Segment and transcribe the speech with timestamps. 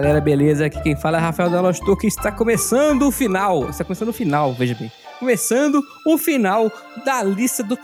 [0.00, 0.66] Galera, beleza?
[0.66, 3.68] Aqui quem fala é Rafael Dalostor, que está começando o final.
[3.68, 4.92] Está começando o final, veja bem.
[5.18, 6.70] Começando o final
[7.04, 7.76] da lista do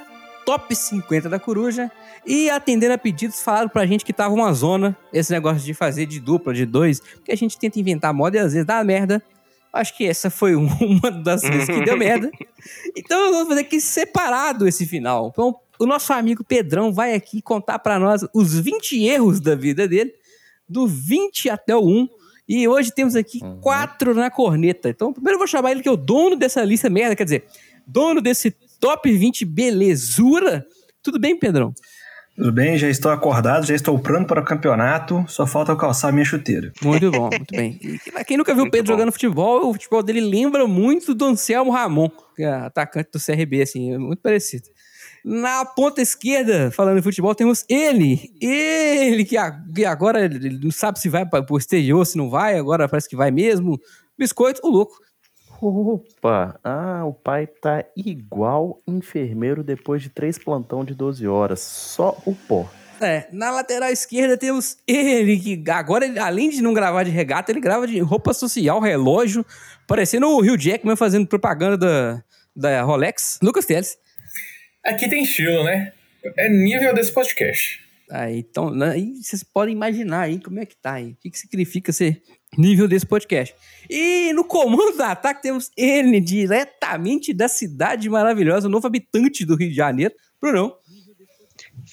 [0.46, 1.91] top 50 da Coruja.
[2.24, 6.06] E atendendo a pedidos, falaram pra gente que tava uma zona esse negócio de fazer
[6.06, 9.20] de dupla, de dois, porque a gente tenta inventar moda e às vezes dá merda.
[9.72, 12.30] Acho que essa foi uma das vezes que deu merda.
[12.96, 15.30] Então eu vou fazer aqui separado esse final.
[15.33, 19.88] Então, o nosso amigo Pedrão vai aqui contar para nós os 20 erros da vida
[19.88, 20.14] dele
[20.68, 22.09] do 20 até o 1.
[22.48, 23.59] E hoje temos aqui uhum.
[23.60, 24.91] quatro na corneta.
[24.91, 27.44] Então, primeiro eu vou chamar ele que é o dono dessa lista merda, quer dizer,
[27.86, 30.66] dono desse top 20 belezura.
[31.02, 31.72] Tudo bem, Pedrão?
[32.36, 36.12] Tudo bem, já estou acordado, já estou pronto para o campeonato, só falta eu calçar
[36.12, 36.72] minha chuteira.
[36.83, 37.78] Muito bom, muito bem.
[37.80, 41.70] E quem nunca viu o Pedro jogando futebol, o futebol dele lembra muito do Anselmo
[41.70, 44.64] Ramon, que é atacante do CRB, assim, é muito parecido.
[45.25, 48.30] Na ponta esquerda, falando em futebol, temos ele.
[48.39, 49.39] Ele que,
[49.86, 53.17] agora ele não sabe se vai para o exterior, se não vai, agora parece que
[53.17, 53.80] vai mesmo.
[54.19, 54.98] Biscoito, o louco.
[55.62, 62.19] Opa, ah, o pai tá igual enfermeiro depois de três plantão de 12 horas, só
[62.27, 62.69] o pó.
[63.00, 67.61] É, na lateral esquerda temos ele, que agora, além de não gravar de regata, ele
[67.61, 69.45] grava de roupa social, relógio,
[69.86, 72.22] parecendo o Rio Jackman fazendo propaganda da,
[72.55, 73.39] da Rolex.
[73.42, 73.97] Lucas Teles.
[74.84, 75.92] Aqui tem estilo, né?
[76.36, 77.80] É nível desse podcast.
[78.10, 81.12] Aí, então, aí vocês podem imaginar aí como é que tá aí.
[81.12, 82.22] O que, que significa ser
[82.58, 83.55] nível desse podcast.
[83.88, 89.70] E no comando do ataque temos ele, diretamente da cidade maravilhosa, novo habitante do Rio
[89.70, 90.77] de Janeiro, Brunão.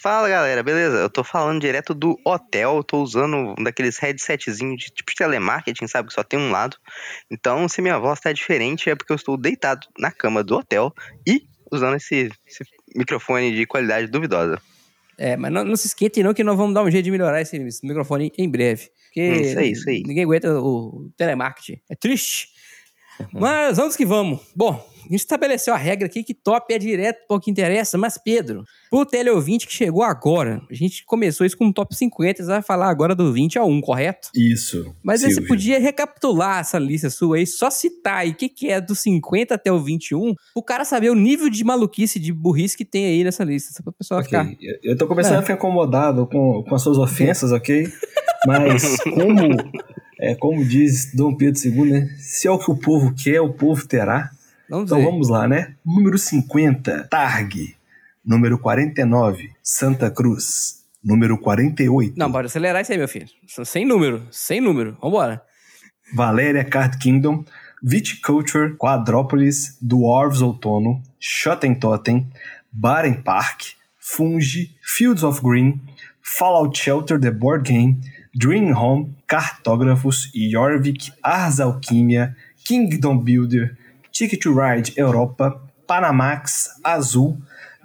[0.02, 0.98] Fala galera, beleza?
[0.98, 5.88] Eu tô falando direto do hotel, tô usando um daqueles headsetzinhos de tipo de telemarketing,
[5.88, 6.08] sabe?
[6.08, 6.78] Que só tem um lado.
[7.30, 10.94] Então, se minha voz tá diferente, é porque eu estou deitado na cama do hotel
[11.28, 12.64] e usando esse, esse
[12.96, 14.62] microfone de qualidade duvidosa.
[15.18, 17.42] É, mas não, não, se esquente não que nós vamos dar um jeito de melhorar
[17.42, 18.90] esse, esse microfone em breve.
[19.06, 20.04] Porque isso aí, isso aí.
[20.04, 21.80] ninguém aguenta o telemarketing.
[21.90, 22.50] É triste.
[23.32, 24.40] Mas vamos que vamos.
[24.56, 27.98] Bom, a gente estabeleceu a regra aqui que top é direto para o que interessa,
[27.98, 32.44] mas Pedro, pro teleouvinte que chegou agora, a gente começou isso com um top 50,
[32.44, 34.30] você vai falar agora do 20 a 1, correto?
[34.36, 34.96] Isso.
[35.04, 38.70] Mas aí você podia recapitular essa lista sua aí, só citar aí o que, que
[38.70, 42.78] é do 50 até o 21, o cara saber o nível de maluquice, de burrice
[42.78, 44.30] que tem aí nessa lista, só pra pessoa okay.
[44.30, 44.80] ficar...
[44.84, 45.38] Eu tô começando é.
[45.40, 47.86] a ficar incomodado com, com as suas ofensas, ok?
[48.46, 49.58] Mas como...
[50.20, 52.16] É, como diz Dom Pedro II, né?
[52.20, 54.30] Se é o que o povo quer, o povo terá.
[54.70, 55.06] Vamos então ver.
[55.06, 55.76] vamos lá, né?
[55.84, 57.76] Número 50, Targ.
[58.24, 60.82] Número 49, Santa Cruz.
[61.04, 62.14] Número 48.
[62.16, 63.28] Não, bora acelerar isso aí, meu filho.
[63.66, 64.96] Sem número, sem número.
[65.02, 65.42] Vambora.
[66.14, 67.44] Valéria Card Kingdom,
[67.82, 72.30] Viticulture, Quadrópolis, Dwarves Outono, Schottentotten,
[72.72, 75.82] Baren Park, Fungi, Fields of Green,
[76.22, 78.02] Fallout Shelter The Board Game,
[78.34, 83.78] Dream Home, Cartógrafos, Jorvik, Ars Alquimia, Kingdom Builder,
[84.14, 87.38] Ticket to Ride Europa, Panamax, Azul,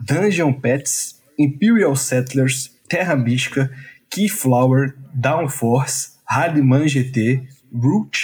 [0.04, 3.70] Dungeon Pets, Imperial Settlers, Terra Mística,
[4.10, 8.16] Keyflower, Downforce, Rallyman GT, Root,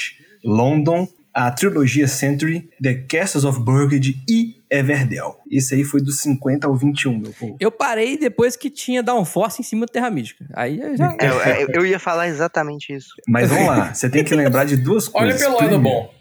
[0.44, 5.38] London, a trilogia Century, The Castles of Burgundy e Everdell.
[5.50, 7.56] Isso aí foi dos 50 ao 21, meu povo.
[7.60, 10.44] Eu parei depois que tinha Downforce em cima do Terra Mística.
[10.54, 11.16] Aí eu já...
[11.20, 13.14] É, eu, eu, ia falar exatamente isso.
[13.28, 15.42] Mas vamos lá, você tem que lembrar de duas coisas.
[15.42, 16.12] Olha pelo lado bom.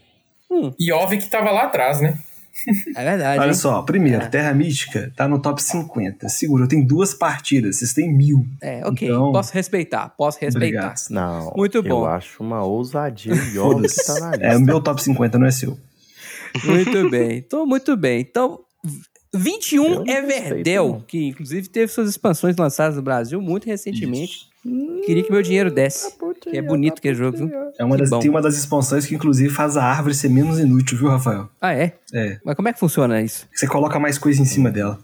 [0.49, 0.73] Hum.
[0.79, 2.17] E que tava lá atrás, né?
[2.95, 3.39] É verdade.
[3.39, 3.53] Olha hein?
[3.53, 4.27] só, primeiro, é.
[4.27, 6.27] Terra Mística tá no top 50.
[6.29, 8.45] Segura, tem duas partidas, vocês têm mil.
[8.61, 9.07] É, ok.
[9.07, 9.31] Então...
[9.31, 10.87] Posso respeitar, posso respeitar.
[10.87, 11.09] Obrigado.
[11.09, 11.53] Não.
[11.55, 12.01] Muito bom.
[12.01, 14.37] Eu acho uma ousadia que tá na lista.
[14.41, 15.77] É, o meu top 50 não é seu.
[16.65, 17.37] Muito bem.
[17.37, 18.21] Então, muito bem.
[18.21, 18.59] Então,
[19.33, 24.35] 21 é Verdel, que inclusive teve suas expansões lançadas no Brasil muito recentemente.
[24.35, 24.50] Isso.
[25.05, 26.15] Queria que meu dinheiro desse.
[26.41, 27.49] Que é bonito aquele jogo, viu?
[27.79, 30.97] É uma das, tem uma das expansões que, inclusive, faz a árvore ser menos inútil,
[30.97, 31.49] viu, Rafael?
[31.59, 31.95] Ah, é?
[32.13, 32.39] É.
[32.45, 33.47] Mas como é que funciona isso?
[33.53, 34.99] Você coloca mais coisa em cima dela.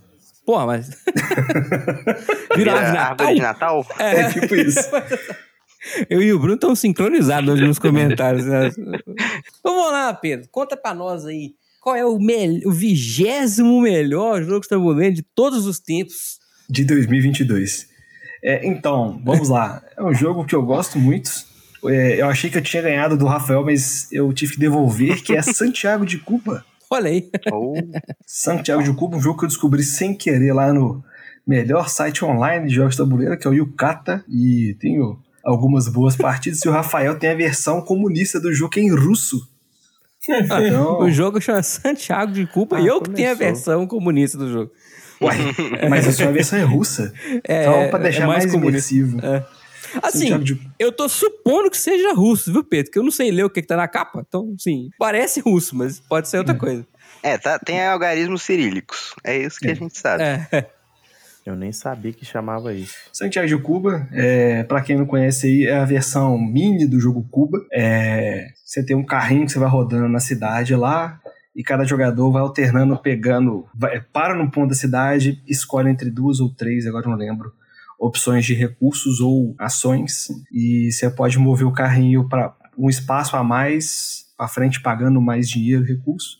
[0.45, 0.89] Porra, mas.
[2.55, 3.09] Vira árvore de Natal?
[3.09, 3.87] Árvore de Natal?
[3.99, 4.79] É, é tipo isso.
[6.09, 8.45] Eu e o Bruno estão sincronizados hoje nos comentários.
[8.45, 8.71] Né?
[9.63, 10.47] Vamos lá, Pedro.
[10.51, 11.53] Conta pra nós aí.
[11.81, 12.17] Qual é o,
[12.65, 16.39] o vigésimo melhor jogo de tabuleiro de todos os tempos?
[16.69, 17.87] De 2022.
[18.49, 19.81] É, então, vamos lá.
[19.97, 21.29] É um jogo que eu gosto muito.
[21.85, 25.35] é, eu achei que eu tinha ganhado do Rafael, mas eu tive que devolver, que
[25.35, 26.63] é Santiago de Cuba.
[26.89, 27.29] Olha aí.
[27.51, 27.75] Ou
[28.25, 31.03] Santiago de Cuba, um jogo que eu descobri sem querer lá no
[31.45, 36.15] melhor site online de jogos de tabuleiro, que é o Yukata, e tenho algumas boas
[36.15, 39.37] partidas, e o Rafael tem a versão comunista do jogo que é em russo.
[40.29, 43.53] Então, O jogo chama Santiago de Cuba Ah, e eu que tenho a começou.
[43.55, 44.71] versão comunista do jogo.
[45.21, 45.37] Uai,
[45.89, 47.13] mas a sua versão é russa.
[47.47, 48.93] É, então, pra é deixar mais mais, comunista.
[48.93, 49.25] imersivo.
[49.25, 49.45] É.
[50.03, 52.91] Assim, Santiago de eu tô supondo que seja russo, viu, Pedro?
[52.91, 54.23] Que eu não sei ler o que, que tá na capa.
[54.27, 56.85] Então, sim, parece russo, mas pode ser outra coisa.
[57.23, 59.13] É, tá, tem algarismos cirílicos.
[59.23, 59.71] É isso que É.
[59.71, 60.23] a gente sabe.
[60.23, 60.69] É.
[61.45, 62.93] Eu nem sabia que chamava isso.
[63.13, 67.25] Santiago de Cuba, é, para quem não conhece aí, é a versão mini do jogo
[67.31, 67.65] Cuba.
[67.71, 71.17] É, você tem um carrinho que você vai rodando na cidade lá,
[71.57, 76.39] e cada jogador vai alternando, pegando, vai- para no ponto da cidade, escolhe entre duas
[76.39, 77.51] ou três, agora não lembro,
[77.99, 83.43] opções de recursos ou ações, e você pode mover o carrinho para um espaço a
[83.43, 86.37] mais, à frente pagando mais dinheiro, recurso.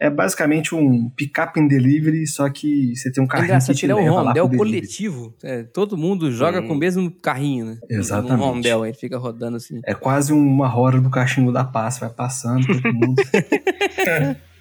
[0.00, 3.80] É basicamente um pick-up and delivery, só que você tem um É carrinho engraçado que
[3.80, 4.58] te ele é um leva lá pro delivery.
[4.58, 5.34] coletivo.
[5.42, 6.68] É, todo mundo joga Hum.
[6.68, 7.78] com o mesmo carrinho, né?
[7.88, 8.32] Exatamente.
[8.34, 9.80] Um rondel, ele fica rodando assim.
[9.84, 13.14] É quase uma roda do cachimbo da paz, vai passando todo mundo.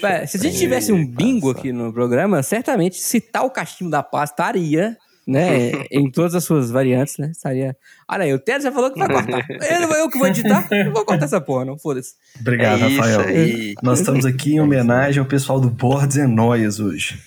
[0.00, 4.02] Pá, se a gente tivesse um bingo aqui no programa, certamente citar o cachimbo da
[4.02, 4.96] paz estaria,
[5.26, 5.72] né?
[5.92, 7.30] em todas as suas variantes, né?
[7.30, 7.76] Estaria.
[8.10, 9.46] Olha aí, o Ted já falou que vai cortar.
[9.50, 12.14] Eu, eu que vou editar, não vou cortar essa porra, não, foda-se.
[12.40, 13.20] Obrigado, É Rafael.
[13.20, 13.74] aí.
[13.82, 17.18] Nós estamos aqui em homenagem ao pessoal do Boards and Noias hoje.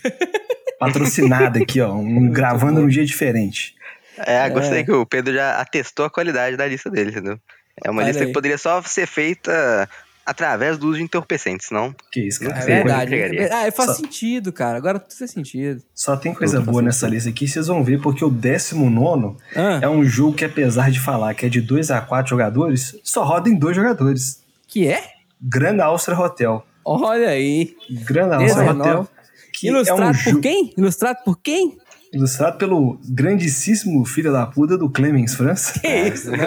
[0.79, 3.73] Patrocinado aqui, ó, um, gravando num dia diferente.
[4.17, 4.83] É, gostei É.
[4.83, 7.37] que o Pedro já atestou a qualidade da lista dele, entendeu?
[7.83, 8.27] É uma Olha lista aí.
[8.27, 9.89] que poderia só ser feita
[10.25, 11.93] através do uso de entorpecentes, não?
[12.11, 12.57] Que isso, cara.
[12.57, 13.39] É Sim, verdade.
[13.51, 14.77] Ah, faz Só- sentido, cara.
[14.77, 15.81] Agora tudo faz sentido.
[15.93, 19.79] Só tem coisa Tudo boa nessa lista aqui, vocês vão ver, porque o 19 Ah,
[19.81, 23.23] é um jogo que, apesar de falar que é de 2 a 4 jogadores, só
[23.23, 24.41] roda em dois jogadores.
[24.67, 25.03] que é?
[25.41, 26.65] Grand Austria Hotel.
[26.85, 27.75] Olha aí.
[28.05, 28.79] Grand Austria 19.
[28.81, 29.07] Hotel.
[29.53, 30.73] Que Ilustrado é um por jogo quem?
[30.77, 31.77] Ilustrado por quem?
[32.13, 35.79] ilustrado pelo grandíssimo filho da puta do Clemens França.
[35.79, 36.29] Que isso?
[36.31, 36.37] Não,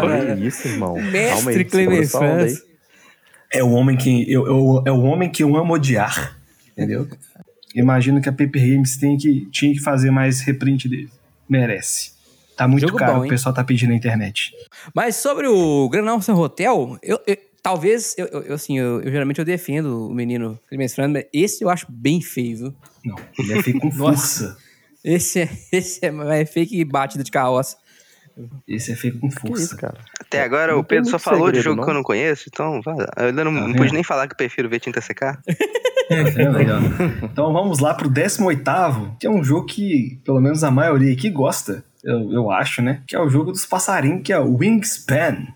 [0.00, 0.94] Pô, que isso, irmão?
[0.94, 2.10] Calma Mestre aí, Clemens.
[2.10, 2.62] França.
[3.52, 6.38] É o homem que eu, eu- é o homem que eu amo odiar,
[6.70, 7.08] entendeu?
[7.74, 11.10] Imagino que a Paper Games tem que, tinha que fazer mais reprint dele.
[11.48, 12.12] Merece.
[12.56, 14.52] Tá muito Jogo caro, bom, o pessoal tá pedindo na internet.
[14.94, 19.38] Mas sobre o Grand Austria Hotel, eu, eu- talvez, eu, eu- assim, eu, eu geralmente
[19.38, 22.74] eu defendo o menino Clemens França, mas esse eu acho bem feio, viu?
[23.04, 24.56] Não, ele é feito com força.
[25.02, 27.76] Esse é, esse é mais feio que batida de carroça.
[28.66, 29.76] Esse é feito com isso, força.
[29.76, 29.98] cara?
[30.20, 31.84] Até agora Não o Pedro só falou de segredo, jogo não.
[31.84, 34.36] que eu não conheço, então eu ainda não, Tá não pude nem falar que eu
[34.36, 35.40] prefiro ver tinta secar.
[36.10, 37.24] Aí, ó?
[37.26, 41.30] Então vamos lá pro 18, que é um jogo que, pelo menos a maioria aqui
[41.30, 41.84] gosta.
[42.04, 43.02] Eu, eu acho, né?
[43.06, 45.46] Que é o jogo dos passarinhos, que é o Wingspan.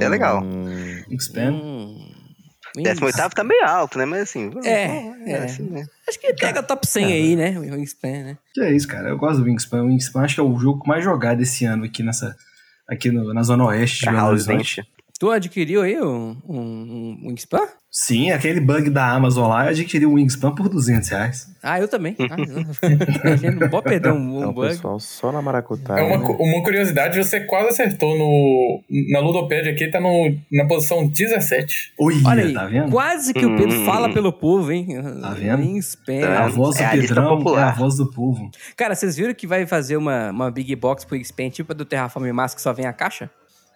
[0.00, 0.42] É legal.
[0.42, 0.64] Hum,
[1.08, 1.52] Wingspan.
[1.52, 2.09] Hum.
[2.76, 4.04] 18 tá meio alto, né?
[4.04, 4.50] Mas assim.
[4.64, 5.36] É, é.
[5.44, 5.86] assim, né?
[6.08, 7.58] Acho que pega top 100 aí, né?
[7.58, 8.38] O Wingspan, né?
[8.54, 9.08] Que é isso, cara.
[9.08, 9.82] Eu gosto do Wingspan.
[9.82, 12.36] O Wingspan acho que é o jogo mais jogado esse ano aqui nessa.
[12.88, 14.82] Aqui no- na Zona Oeste de Belo Horizonte.
[15.20, 17.60] Tu adquiriu aí um, um, um Wingspan?
[17.92, 21.46] Sim, aquele bug da Amazon lá, eu adquiri o Wingspan por 200 reais.
[21.62, 22.16] Ah, eu também.
[22.20, 23.30] Ah, não.
[23.30, 24.68] A gente não pode perder um, é um o bug.
[24.68, 26.00] pessoal só na maracutaia.
[26.00, 26.36] É uma, né?
[26.40, 28.80] uma curiosidade, você quase acertou no.
[29.12, 31.92] Na Ludopédia aqui, tá no, na posição 17.
[31.98, 32.90] Oi, Olha aí, tá vendo?
[32.90, 33.84] quase que o Pedro Hum.
[33.84, 34.88] fala pelo povo, hein?
[35.20, 35.60] Tá vendo?
[35.60, 36.24] Wingspan.
[36.28, 37.68] A voz do É Pedrão é popular.
[37.68, 38.50] a voz do povo.
[38.74, 41.84] Cara, vocês viram que vai fazer uma, uma Big Box pro Wingspan, tipo a do
[41.84, 43.28] Terraform Mars, que só vem a caixa?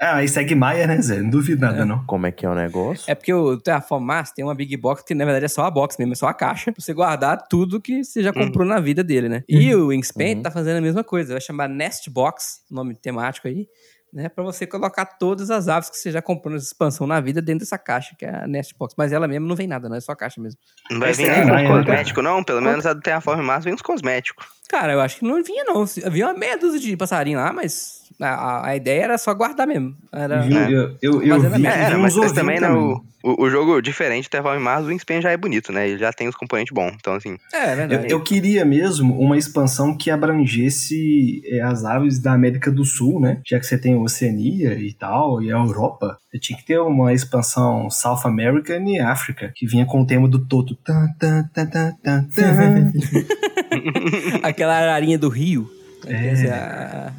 [0.07, 1.23] Ah, aí segue Maia, né, Zé?
[1.23, 2.05] Não duvido nada, não.
[2.05, 3.11] Como é que é o negócio?
[3.11, 5.71] É porque o Terraform Mars tem uma Big Box que na verdade é só a
[5.71, 8.79] box mesmo, é só a caixa, pra você guardar tudo que você já comprou na
[8.81, 9.43] vida dele, né?
[9.49, 10.43] E o Wingspan Uhum.
[10.43, 13.67] tá fazendo a mesma coisa, vai chamar Nest Box, nome temático aí,
[14.13, 14.29] né?
[14.29, 17.61] Pra você colocar todas as aves que você já comprou nessa expansão na vida dentro
[17.61, 18.95] dessa caixa, que é a Nest Box.
[18.99, 20.59] Mas ela mesmo não vem nada, não, é só a caixa mesmo.
[20.91, 22.45] Não vai vir é com né, cosmético, não?
[22.45, 24.45] Pelo menos a do Terraform Mars vem uns cosméticos.
[24.69, 25.85] Cara, eu acho que não vinha, não.
[26.05, 29.95] Havia uma meia dúzia de passarinho lá, mas a, a- ideia era só guardar mesmo.
[30.13, 30.41] Era...
[30.43, 30.59] Viu?
[30.59, 30.69] É.
[30.71, 32.83] Eu, eu, eu vi É, era, vi mas, também, né, também.
[32.83, 35.89] o, o, o jogo diferente do Terraform Mars, o Wingspan já é bonito, né?
[35.89, 36.93] Ele já tem os componentes bons.
[36.99, 38.13] Então, assim, É, é Eu, verdade.
[38.13, 43.41] eu queria mesmo uma expansão que abrangesse é, as aves da América do Sul, né?
[43.47, 46.17] Já que você tem a Oceania e tal, e a Europa.
[46.33, 50.27] Eu tinha que ter uma expansão South American e África, que vinha com o tema
[50.29, 50.75] do Toto.
[50.77, 52.93] Tan, tan, tan, tan, tan, tan.
[54.43, 55.71] Aquela ararinha do rio.
[56.07, 56.13] É.
[56.19, 57.13] Quer dizer, a-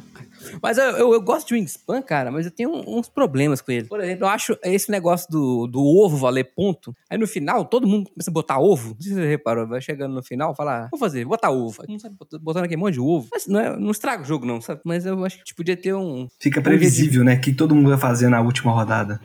[0.62, 3.72] Mas eu, eu, eu gosto de Wingspan, cara, mas eu tenho um- uns problemas com
[3.72, 3.88] ele.
[3.88, 6.94] Por exemplo, eu acho esse negócio do, do ovo valer ponto.
[7.10, 8.90] Aí no final, todo mundo começa a botar ovo.
[8.94, 11.82] Não sei se você reparou, vai chegando no final, fala, vou fazer, botar ovo.
[11.82, 13.26] Aí não sabe, botando- botando aquele monte de ovo.
[13.32, 14.80] Mas não, é- não estraga o jogo, não, sabe?
[14.84, 16.28] Mas eu acho que tipo, podia ter um.
[16.38, 17.34] Fica previsível, né?
[17.34, 19.20] O que todo mundo vai fazer na última rodada.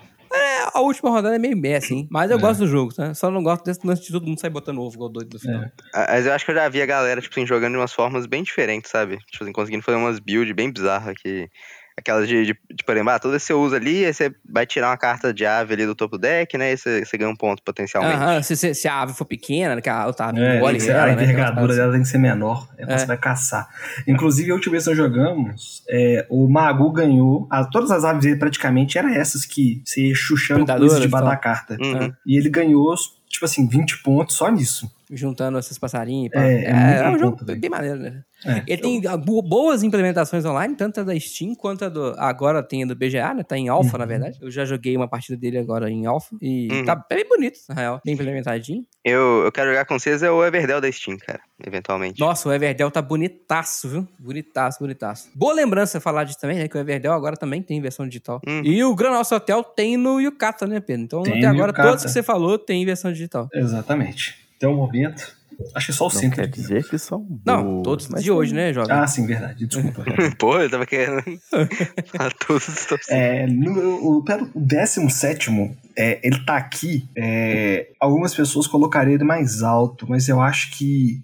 [0.76, 2.08] É, a última rodada é meio meh, assim.
[2.10, 3.14] Mas eu gosto do jogo, tá?
[3.14, 5.64] Só não gosto desse lance de todo mundo sair botando ovo igual doido no final.
[5.64, 5.72] É.
[5.94, 8.26] Mas eu acho que eu já vi a galera, tipo assim, jogando de umas formas
[8.26, 9.18] bem diferentes, sabe?
[9.30, 11.50] Tipo assim, conseguindo fazer umas builds bem bizarras que.
[11.98, 14.90] Aquelas de, de, de por exemplo, ah, que você usa ali, aí você vai tirar
[14.90, 16.72] uma carta de ave ali do topo do deck, né?
[16.74, 18.16] E você, você ganha um ponto potencialmente.
[18.16, 20.80] Aham, se, se- se a ave for pequena, né, que a outra ave É, engole
[20.80, 22.68] ser- ela, a né, envergadura paradas dela tem que ser menor.
[22.78, 22.98] É quando É.
[22.98, 23.68] você vai caçar.
[24.08, 27.48] Inclusive, a última vez que nós jogamos, é, o Magu ganhou.
[27.52, 31.34] a- todas as aves dele praticamente eram essas que você ia chuchando coisa debaixo tal.
[31.34, 31.78] da carta.
[31.80, 32.12] Uhum.
[32.26, 32.96] E ele ganhou,
[33.28, 34.90] tipo assim, 20 pontos só nisso.
[35.14, 36.28] juntando esses passarinhos.
[36.28, 36.42] e pá.
[36.42, 38.24] É, é É, é um jogo bem maneiro, né?
[38.46, 38.64] É.
[38.68, 42.16] Ele tem bo- boas implementações online, tanto a da Steam quanto a do.
[42.18, 43.44] Agora tem a do BGA, né?
[43.44, 44.38] Tá em alpha, na verdade.
[44.42, 46.36] Eu já joguei uma partida dele agora em alpha.
[46.42, 46.86] E Uhum.
[46.86, 48.02] tá bem bonito, na real.
[48.04, 48.84] Bem implementadinho.
[49.06, 52.20] Eu, eu quero jogar com vocês é o Everdell da Steam, cara, eventualmente.
[52.20, 54.08] Nossa, o Everdell tá bonitaço, viu?
[54.20, 55.30] Bonitaço, bonitaço.
[55.36, 56.68] Boa lembrança falar disso também, né?
[56.68, 58.40] Que o Everdell agora também tem versão digital.
[58.48, 58.62] Hum.
[58.64, 61.04] E o Gran Nosso Hotel tem no Yukata, né, Pedro?
[61.04, 63.48] Então, Tem até agora, todos que você falou tem versão digital.
[63.54, 64.36] Exatamente.
[64.58, 65.36] Até o momento.
[65.76, 66.36] Acho que só o Não centro.
[66.42, 68.92] quer dizer que são Não, boas, todos mas de hoje, né, jovem?
[68.96, 69.66] Ah, sim, verdade.
[69.66, 70.04] Desculpa.
[70.38, 71.22] Pô, eu tava querendo
[72.12, 73.08] falar todos os torcedores.
[73.10, 75.50] É, no, o, pera, o 17,
[75.98, 77.08] é, ele tá aqui.
[77.18, 81.24] é, algumas pessoas colocariam ele mais alto, mas eu acho que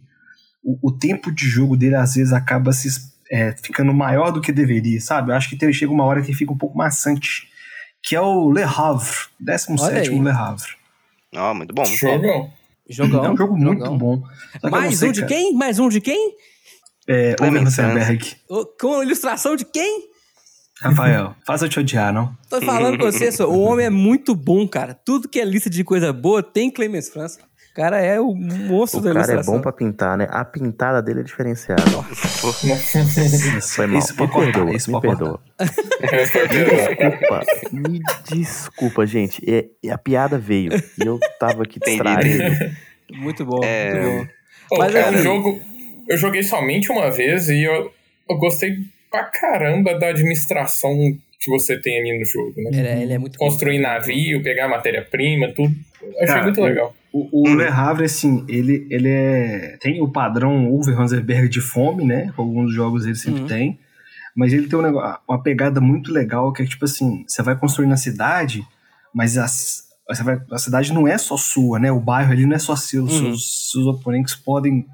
[0.64, 2.90] o, o tempo de jogo dele às vezes acaba se,
[3.32, 5.32] é, ficando maior do que deveria, sabe?
[5.32, 7.48] Eu acho que tem, chega uma hora que fica um pouco maçante.
[8.04, 10.20] Que é o Le Havre, 17 aí.
[10.20, 10.72] Le Havre.
[11.36, 11.84] Ó, muito bom.
[11.84, 12.14] muito bom.
[12.14, 12.57] Jogão.
[12.90, 13.26] Jogão.
[13.26, 13.98] é um jogo muito jogão.
[13.98, 14.24] bom.
[14.70, 15.34] Mais sei, um de cara.
[15.34, 15.54] quem?
[15.54, 16.36] Mais um de quem?
[17.08, 17.94] É, Clemens Over Santos.
[17.94, 18.36] Rosenberg.
[18.80, 20.10] Com ilustração de quem?
[20.80, 22.36] Rafael, faça eu te odiar, não?
[22.50, 24.94] Tô falando com você, só, o homem é muito bom, cara.
[24.94, 27.40] Tudo que é lista de coisa boa tem Clemens França.
[27.78, 30.28] O cara é o monstro O da cara é bom pra pintar, né?
[30.32, 31.84] A pintada dele é diferenciada.
[31.84, 34.00] Foi mal.
[34.00, 35.40] Isso me perdoa, isso me perdoa.
[36.50, 37.42] Desculpa,
[37.72, 38.00] me
[38.32, 39.44] desculpa, gente.
[39.48, 42.74] É, é a piada veio e eu tava aqui distraído.
[43.12, 43.94] Muito bom, É.
[43.94, 44.32] muito bom.
[44.70, 45.62] Pô, Mas é assim- um jogo.
[46.10, 47.92] Eu joguei somente uma vez e eu,
[48.30, 48.72] eu gostei
[49.12, 50.92] pra caramba da administração
[51.40, 52.70] que você tem ali no jogo, né?
[52.74, 53.46] Ele, é- ele é muito bom.
[53.46, 55.74] Construir navio, pegar matéria-prima, tudo.
[56.02, 56.94] Eu Achei Cara, muito legal.
[57.14, 59.78] O, o Le Havre, assim, ele, ele é.
[59.82, 62.32] Tem o padrão Uwe Rosenberg de fome, né?
[62.38, 63.48] Alguns jogos ele sempre Uhum.
[63.48, 63.80] tem.
[64.36, 67.56] Mas ele tem um negócio, uma pegada muito legal, que é tipo assim: você vai
[67.56, 68.64] construir na cidade,
[69.14, 69.84] mas as,
[70.24, 71.92] vai, a cidade não é só sua, né?
[71.92, 73.04] O bairro ali não é só seu.
[73.04, 73.10] Uhum.
[73.10, 74.86] Seus, seus oponentes podem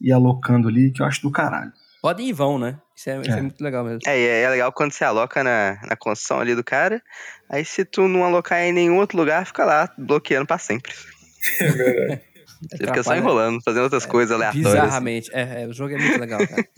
[0.00, 1.72] ir alocando ali, que eu acho do caralho.
[2.02, 2.78] Pode ir em vão, né?
[2.96, 3.42] Isso é, isso é É.
[3.42, 4.00] muito legal mesmo.
[4.06, 7.00] É, e é legal quando você aloca na, na construção ali do cara.
[7.48, 10.92] Aí se tu não alocar em nenhum outro lugar, fica lá bloqueando pra sempre.
[12.60, 14.72] Você fica só enrolando, fazendo outras coisas aleatórias.
[14.72, 15.30] Bizarramente.
[15.32, 16.68] É, é, o jogo é muito legal, cara.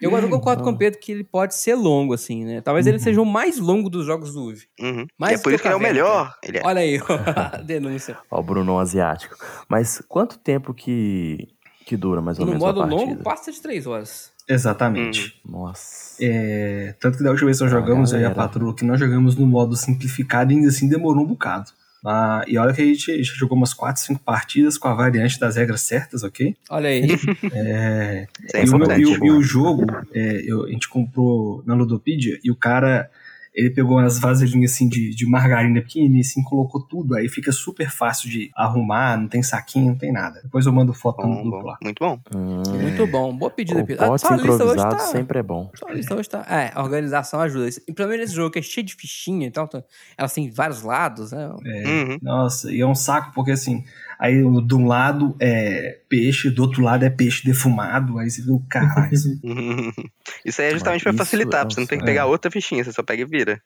[0.00, 2.60] Eu, eu concordo com o Pedro que ele pode ser longo, assim, né?
[2.60, 4.58] Talvez ele seja o mais longo dos jogos do UV.
[4.80, 5.06] Uhum.
[5.16, 6.34] Mais E é por isso que ele é o melhor.
[6.42, 6.62] Ele é.
[6.64, 7.00] Olha aí,
[7.64, 8.18] denúncia.
[8.30, 9.36] Ó, o Brunão asiático.
[9.68, 11.48] Mas quanto tempo que,
[11.86, 13.10] que dura mais ou No menos modo a partida?
[13.10, 14.32] longo, passa de três horas.
[14.48, 15.40] Exatamente.
[15.48, 16.16] Nossa.
[16.20, 19.00] É, tanto que da última vez que nós Ah, jogamos aí a patroa, que nós
[19.00, 21.70] jogamos no modo simplificado e ainda assim demorou um bocado.
[22.08, 24.94] Ah, e olha que a gente, a gente jogou umas 4, 5 partidas com a
[24.94, 26.54] variante das regras certas, ok?
[26.70, 27.02] Olha aí.
[27.52, 29.00] É, é e, o, importante.
[29.02, 29.84] e o- e o jogo,
[30.14, 33.10] é, eu- a gente comprou na Ludopedia e o cara,
[33.56, 37.90] ele pegou umas vasilhinhas assim de, de margarina pequenininha assim, colocou tudo, aí fica super
[37.90, 40.40] fácil de arrumar, não tem saquinho, não tem nada.
[40.42, 41.66] Depois eu mando foto no Bom, grupo bom.
[41.66, 41.78] lá.
[41.82, 42.20] Muito bom.
[42.34, 43.34] Hum, Muito bom.
[43.34, 43.86] Boa pedida, o.
[43.98, 44.98] Ah, a lista hoje improvisado tá...
[44.98, 45.70] sempre é bom.
[45.74, 46.44] Só a lista hoje tá...
[46.48, 47.70] É, organização ajuda.
[47.88, 49.82] E pelo menos esse jogo que é cheio de fichinha e tal, tá-
[50.18, 51.48] elas têm vários lados, né?
[51.48, 52.18] Uhum.
[52.20, 53.82] Nossa, e é um saco porque assim,
[54.18, 58.50] aí de um lado é peixe, do outro lado é peixe defumado, aí você vê
[58.50, 59.10] o caralho.
[60.44, 62.50] Isso aí é justamente pra Isso facilitar, é pra você não ter que pegar outra
[62.50, 63.60] fichinha, você só pega e vira.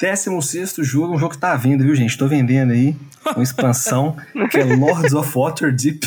[0.00, 2.16] 16 jogo, um jogo que tá à venda, viu, gente?
[2.16, 2.94] Tô vendendo aí
[3.34, 4.16] uma expansão
[4.50, 6.00] que é Lords of Waterdeep.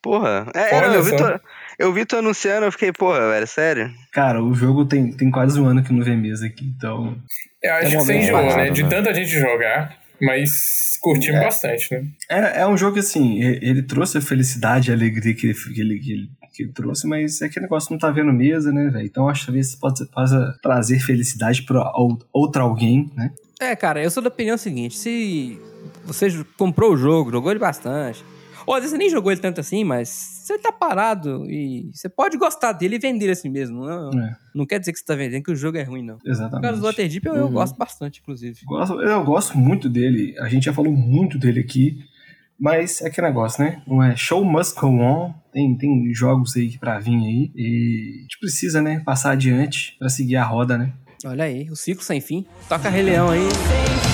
[0.00, 0.46] Porra.
[0.54, 1.40] É, Olha não, eu, vi tu,
[1.78, 3.94] eu vi tu anunciando, eu fiquei, porra, velho, sério?
[4.12, 7.16] Cara, o jogo tem, tem quase um ano que não vê mesa aqui, então.
[7.62, 8.70] Eu acho É que você enjoou, né?
[8.70, 12.04] De tanta gente jogar, mas curtimos bastante, né?
[12.28, 15.54] É, é um jogo que, assim, ele trouxe a felicidade e a alegria que ele,
[15.54, 18.72] que ele, que ele, que ele trouxe, mas é aquele negócio não tá vendo mesa,
[18.72, 19.04] né, velho?
[19.06, 23.30] Então acho que talvez pode, possa trazer felicidade pra ou- outra alguém, né?
[23.60, 25.58] É, cara, eu sou da opinião seguinte: se
[26.04, 28.24] você comprou o jogo, jogou ele bastante,
[28.66, 32.08] ou às vezes você nem jogou ele tanto assim, mas você tá parado e você
[32.08, 33.84] pode gostar dele e vender assim mesmo.
[33.86, 36.16] Não, É, não quer dizer que você tá vendendo que o jogo é ruim, não.
[36.16, 36.62] O exatamente.
[36.62, 37.52] caso do Waterdeep eu, eu Uhum.
[37.52, 38.60] gosto bastante, inclusive.
[38.66, 40.34] Gosto- eu gosto muito dele.
[40.38, 41.98] A gente já falou muito dele aqui.
[42.58, 43.82] Mas é aquele negócio, né?
[43.86, 45.34] Não é show must go on.
[45.52, 47.50] Tem, tem jogos aí pra vir aí.
[47.54, 49.00] E a gente precisa, né?
[49.04, 50.92] Passar adiante pra seguir a roda, né?
[51.26, 52.46] Olha aí, o ciclo sem fim.
[52.68, 53.40] Toca Rei Leão aí.
[53.40, 54.13] isso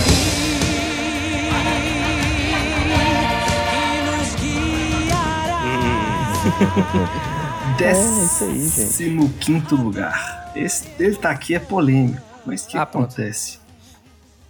[7.80, 8.76] aí, gente.
[8.76, 10.52] Décimo quinto lugar.
[10.54, 12.20] Esse dele tá aqui é polêmico.
[12.44, 13.06] Mas o que Ah, pronto.
[13.06, 13.58] acontece?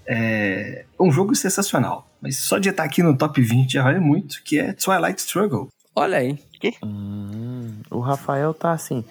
[0.06, 2.08] É um jogo sensacional.
[2.20, 5.68] Mas só de estar aqui no top 20 já vale muito, que é Twilight Struggle.
[5.94, 6.38] Olha aí.
[6.84, 9.02] Hum, o Rafael tá assim,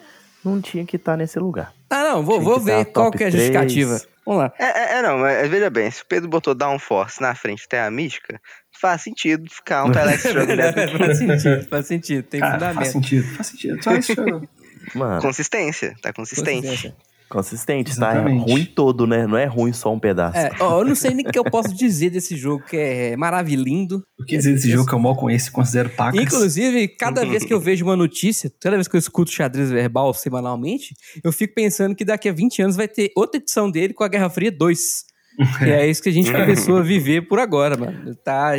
[0.45, 1.73] não tinha que estar nesse lugar.
[1.89, 3.99] Ah, não, vou, vou que ver tá qual que é a justificativa.
[4.25, 4.53] Vamos lá.
[4.59, 7.81] É, é, é, não, mas veja bem, se o Pedro botou Downforce na frente até
[7.81, 8.39] a mística,
[8.79, 10.97] faz sentido ficar um Twilight Struggle dentro.
[10.97, 12.23] faz sentido, faz sentido.
[12.23, 12.91] Tem Cara, faz fundamento.
[12.93, 13.79] sentido, faz sentido.
[13.79, 14.49] Twilight Struggle.
[14.95, 16.61] Mano, Consistência, tá consistente.
[16.67, 16.95] Consistência.
[17.29, 18.07] consistente, tá?
[18.07, 18.51] É Exatamente.
[18.51, 19.27] ruim todo, né?
[19.27, 20.37] Não é ruim só um pedaço.
[20.37, 23.15] É, ó, eu não sei nem o que eu posso dizer desse jogo, que é
[23.15, 24.01] maravilhindo.
[24.19, 26.19] O que dizer desse jogo que eu mal conheço e considero pacas?
[26.19, 30.11] Inclusive, cada vez que eu vejo uma notícia, toda vez que eu escuto xadrez verbal
[30.13, 34.03] semanalmente, eu fico pensando que daqui a 20 anos vai ter outra edição dele com
[34.03, 35.08] a Guerra Fria 2.
[35.57, 38.13] Que é isso que a gente começou a viver por agora, mano.
[38.15, 38.51] Tá,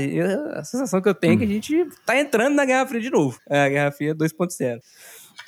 [0.54, 3.10] a sensação que eu tenho é que a gente tá entrando na Guerra Fria de
[3.10, 3.38] novo.
[3.48, 4.78] É a Guerra Fria 2.0.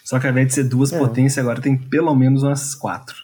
[0.05, 0.99] Só que ao invés de ser duas É.
[0.99, 3.17] potências, agora tem pelo menos umas quatro.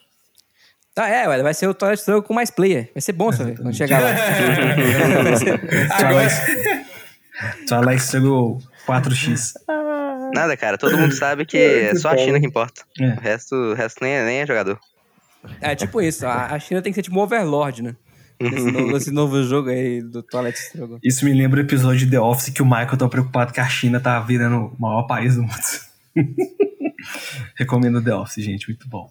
[0.95, 2.91] Tá, é, ué, vai ser o Twilight Struggle com mais player.
[2.95, 3.55] Vai ser bom, sabe?
[3.57, 4.11] Quando chegar lá.
[5.23, 5.61] Vai ser-
[5.93, 6.29] Agora,
[7.69, 9.53] Twilight Struggle 4X.
[10.35, 12.83] Nada, cara, todo mundo sabe que é só a China que importa.
[13.01, 13.11] É.
[13.13, 14.79] O resto, o resto nem, é, nem é jogador.
[15.61, 17.97] É tipo isso, a, a China tem que ser tipo um Overlord, né?
[18.41, 20.99] Nesse novo, nesse novo jogo aí do Twilight Struggle.
[21.03, 23.69] Isso me lembra o episódio de The Office que o Michael tá preocupado que a
[23.69, 25.55] China tá virando o maior país do mundo.
[27.57, 28.69] Recomendo The Office, gente.
[28.69, 29.11] Muito bom.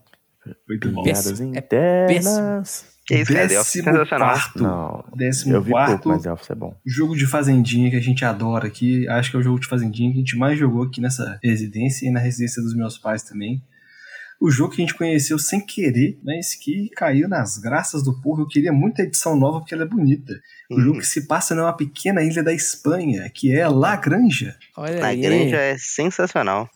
[0.67, 1.03] Muito bom.
[1.03, 2.85] Piadas É internas.
[3.05, 4.29] Que isso, cara, The Office é sensacional.
[4.29, 4.63] quarto.
[4.63, 5.91] Não, Décimo eu vi quarto.
[5.91, 6.75] pouco, mas The Office é bom.
[6.85, 9.07] Jogo de fazendinha que a gente adora aqui.
[9.07, 12.07] Acho que é o jogo de fazendinha que a gente mais jogou aqui nessa residência
[12.07, 13.61] e na residência dos meus pais também.
[14.39, 18.43] O jogo que a gente conheceu sem querer, mas que caiu nas graças do povo.
[18.43, 20.33] Eu queria muito a edição nova porque ela é bonita.
[20.69, 20.81] O Uhum.
[20.81, 24.55] jogo que se passa numa pequena ilha da Espanha, que é La Granja.
[24.75, 25.21] Olha A aí.
[25.21, 26.69] granja é sensacional.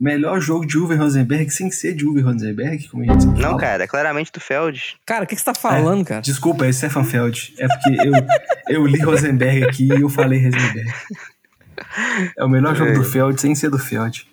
[0.00, 3.58] Melhor jogo de Uwe Rosenberg sem ser de Uwe Rosenberg, como a gente Não, fala.
[3.60, 4.96] cara, é claramente do Feld.
[5.06, 6.20] Cara, o que, que você tá falando, cara?
[6.20, 7.54] Desculpa, é Stefan Feld.
[7.60, 8.12] É porque eu,
[8.80, 10.92] eu li Rosenberg aqui e eu falei Rosenberg.
[12.36, 14.26] É o melhor jogo do Feld sem ser do Feld.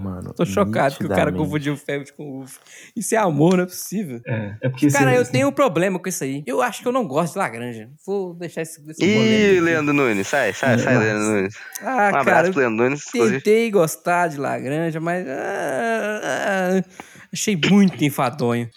[0.00, 2.58] Mano, Tô chocado que o cara confundiu o Feld com o Uff.
[2.94, 4.20] Isso é amor, não é possível.
[4.24, 6.42] É, é porque Cara, você- eu tenho um problema com isso aí.
[6.46, 7.90] Eu acho que eu não gosto de Lagranja.
[8.06, 9.60] Vou deixar esse, esse Ih.
[9.60, 11.04] Leandro Nunes, sai, sai, sai, Nossa.
[11.06, 11.54] Leandro Nunes.
[11.80, 15.26] Ah, Um cara, abraço eu pro Leandro Nunes, tentei gostar de Lagranja, mas...
[15.26, 16.84] ah, ah,
[17.32, 18.68] achei muito enfadonho.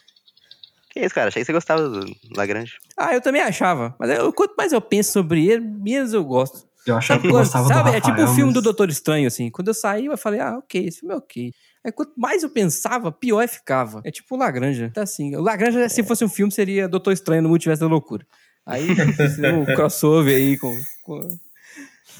[0.90, 1.28] Que isso, cara?
[1.28, 2.74] Achei que você gostava do Lagrange.
[2.98, 3.94] Ah, eu também achava.
[4.00, 6.66] Mas eu- quanto mais eu penso sobre ele, menos eu gosto.
[6.86, 8.90] Eu achava que eu gostava sabe, do é tipo Rafael, o filme mas- do Doutor
[8.90, 9.50] Estranho, assim.
[9.50, 11.52] Quando eu saí, eu falei, ah, ok, esse filme é ok.
[11.84, 14.02] Aí quanto mais eu pensava, pior é ficava.
[14.04, 14.92] É tipo o Lagranja.
[14.94, 15.36] Tá assim.
[15.36, 18.26] O Lagranja, se fosse um filme, seria Doutor Estranho no Multiverso da Loucura.
[18.66, 18.88] Aí,
[19.56, 20.74] um crossover aí com.
[21.04, 21.28] com- É,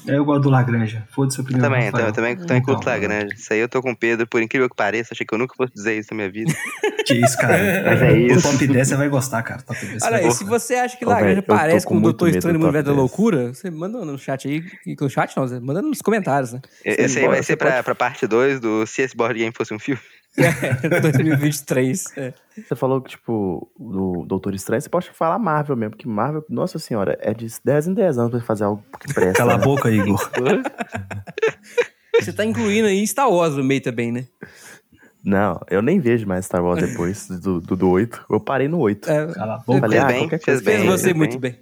[0.06, 1.06] eu gosto do Lagranja.
[1.10, 1.60] Foda-se a opinião.
[1.60, 2.12] do Também, Rafael.
[2.12, 3.34] também, também, também curto Então, Lagrange.
[3.34, 5.54] Isso aí eu tô com o Pedro, por incrível que pareça, achei que eu nunca
[5.56, 6.52] fosse dizer isso na minha vida.
[7.06, 7.56] Que isso, cara.
[7.86, 8.50] Mas é O isso.
[8.52, 9.62] top 10 você vai gostar, cara.
[9.62, 12.16] Top 10 você Olha aí, se você acha que eu tô parece com o muito
[12.18, 13.10] Doutor Estranho no Multiverso da top 10.
[13.18, 14.64] Loucura, você manda no chat aí.
[14.86, 16.60] E No chat não, você manda nos comentários, né?
[16.84, 19.72] Esse aí vai ser pra, pode- pra parte 2 do Se Esse Board Game Fosse
[19.74, 20.00] um Filme.
[20.82, 22.04] É, 2023.
[22.16, 22.32] É.
[22.56, 26.78] Você falou que, tipo, do Doutor Estranho, você pode falar Marvel mesmo, porque Marvel, nossa
[26.78, 29.38] senhora, é de 10 em 10 anos pra fazer algo que presta.
[29.38, 29.64] Cala a né?
[29.64, 30.18] boca, Igor.
[32.20, 34.26] Você tá incluindo aí Star Wars no meio também, né?
[35.22, 38.26] Não, eu nem vejo mais Star Wars depois do, do, do 8.
[38.30, 39.10] Eu parei no 8.
[39.10, 39.80] É, Cala a boca.
[39.80, 40.76] falei, Fez ah, bem, fez bem.
[40.78, 41.14] fez você bem.
[41.14, 41.58] muito bem.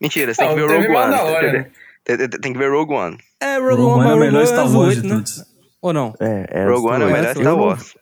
[0.00, 1.66] Mentira, você tem que ver teve Rogue One.
[2.04, 3.16] Tem, tem- tem que ver Rogue One.
[3.40, 5.14] É, Rogue One é o melhor Star Wars de né?
[5.14, 5.44] todos.
[5.80, 6.12] Ou não?
[6.20, 7.94] É, é Rogue One é o melhor Star Wars.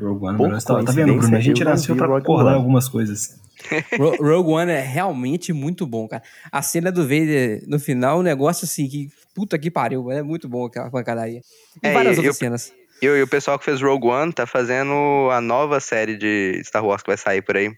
[0.00, 0.86] Rogue One, melhor Star Wars.
[0.86, 1.36] Tá vendo, Bruno?
[1.36, 2.48] A gente nasceu pra Rogue One.
[2.54, 3.38] algumas coisas.
[3.98, 6.22] Ro- Rogue One é realmente muito bom, cara.
[6.50, 9.08] A cena do Vader no final, um negócio assim que.
[9.34, 11.40] Puta que pariu, é muito bom aquela pancadaria.
[11.82, 12.72] E É, várias e outras eu- cenas.
[13.00, 14.92] E, o- e o pessoal que fez Rogue One tá fazendo
[15.32, 17.70] a nova série de Star Wars que vai sair por aí.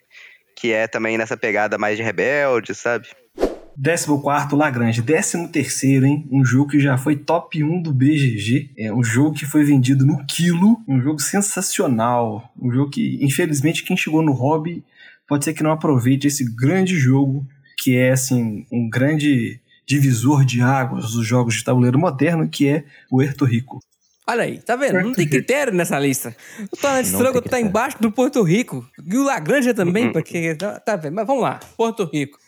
[0.57, 3.07] Que é também nessa pegada mais de rebelde, sabe?
[3.77, 5.03] 14 Lagrange.
[5.03, 5.49] 13
[6.05, 6.29] hein?
[6.31, 8.73] Um jogo que já foi top 1 do BGG.
[8.77, 10.79] É um jogo que foi vendido no quilo.
[10.87, 12.53] Um jogo sensacional.
[12.61, 14.85] Um jogo que, infelizmente, quem chegou no hobby
[15.27, 17.47] pode ser que não aproveite esse grande jogo,
[17.79, 22.85] que é, assim, um grande divisor de águas dos jogos de tabuleiro moderno, que é
[23.11, 23.81] o Puerto Rico.
[24.27, 25.01] Olha aí, tá vendo?
[25.01, 26.35] Não tem critério nessa lista.
[26.73, 28.87] O tem tá embaixo do Porto Rico.
[29.05, 30.55] E o Lagrange também, porque.
[30.55, 31.15] Tá tá vendo?
[31.15, 32.39] Mas vamos lá, Porto Rico.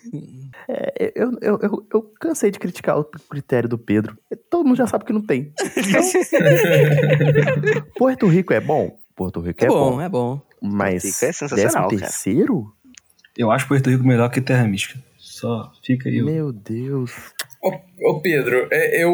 [0.69, 4.17] É, eu, eu, eu, eu cansei de criticar o critério do Pedro.
[4.49, 5.53] Todo mundo já sabe que não tem.
[7.99, 8.97] Porto Rico é bom?
[9.17, 10.01] Porto Rico É é, bom, bom.
[10.01, 10.41] é bom.
[10.63, 12.73] Mas Porto Rico é sensacional, décimo terceiro?
[13.37, 14.99] Eu acho Porto Rico melhor que Terra Mística.
[15.19, 16.23] Só fica aí.
[16.23, 17.11] Meu Deus.
[17.61, 17.73] Ô,
[18.11, 19.13] ô, Pedro, é, eu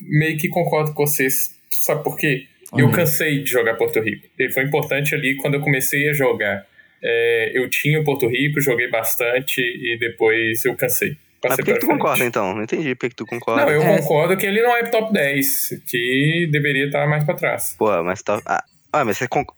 [0.00, 1.57] meio que concordo com vocês.
[1.70, 2.46] Sabe por quê?
[2.76, 4.26] Eu cansei de jogar Porto Rico.
[4.38, 6.66] Ele foi importante ali quando eu comecei a jogar.
[7.02, 11.16] É, eu tinha o Porto Rico, joguei bastante e depois eu cansei.
[11.42, 12.54] Mas por que, que tu concorda, então?
[12.54, 13.64] Não entendi por que, que tu concorda.
[13.64, 13.98] Não, eu É.
[13.98, 17.74] concordo que ele não é top 10, que deveria estar mais pra trás.
[17.78, 18.42] Pô, mas tá...
[18.44, 19.56] Ah, ah, mas você concorda...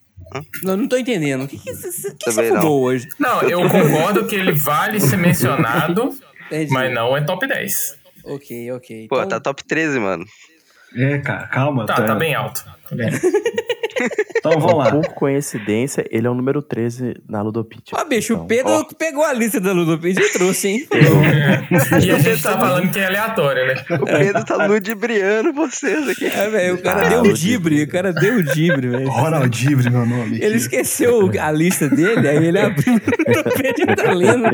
[0.62, 1.44] Não, não tô entendendo.
[1.44, 3.08] O que, que, que, que você fumou hoje?
[3.18, 6.10] Não, eu concordo que ele vale ser mencionado,
[6.70, 7.98] mas não é top 10.
[8.24, 9.06] Ok, ok.
[9.08, 10.24] Pô, Então, tá top 13, mano.
[10.96, 11.86] É, cara, calma.
[11.86, 12.04] Tá, tá.
[12.06, 12.64] Tá bem alto.
[14.38, 14.90] Então vamos lá.
[14.90, 17.92] Por coincidência, ele é o número 13 na Ludopedia.
[17.92, 20.88] Ó, bicho, o Então, Pedro pegou a lista da Ludopedia e trouxe, hein?
[22.02, 23.74] E a gente tá falando que é aleatório, né?
[24.00, 26.26] O Pedro tá ludibriando vocês aqui.
[26.26, 29.10] É, velho, o cara Ah, deu o o dibre, o cara deu o dibre, velho.
[29.10, 30.38] Ronaldibre, meu nome.
[30.40, 34.44] Ele esqueceu a lista dele, aí ele abriu o Ludopedia e tá lendo.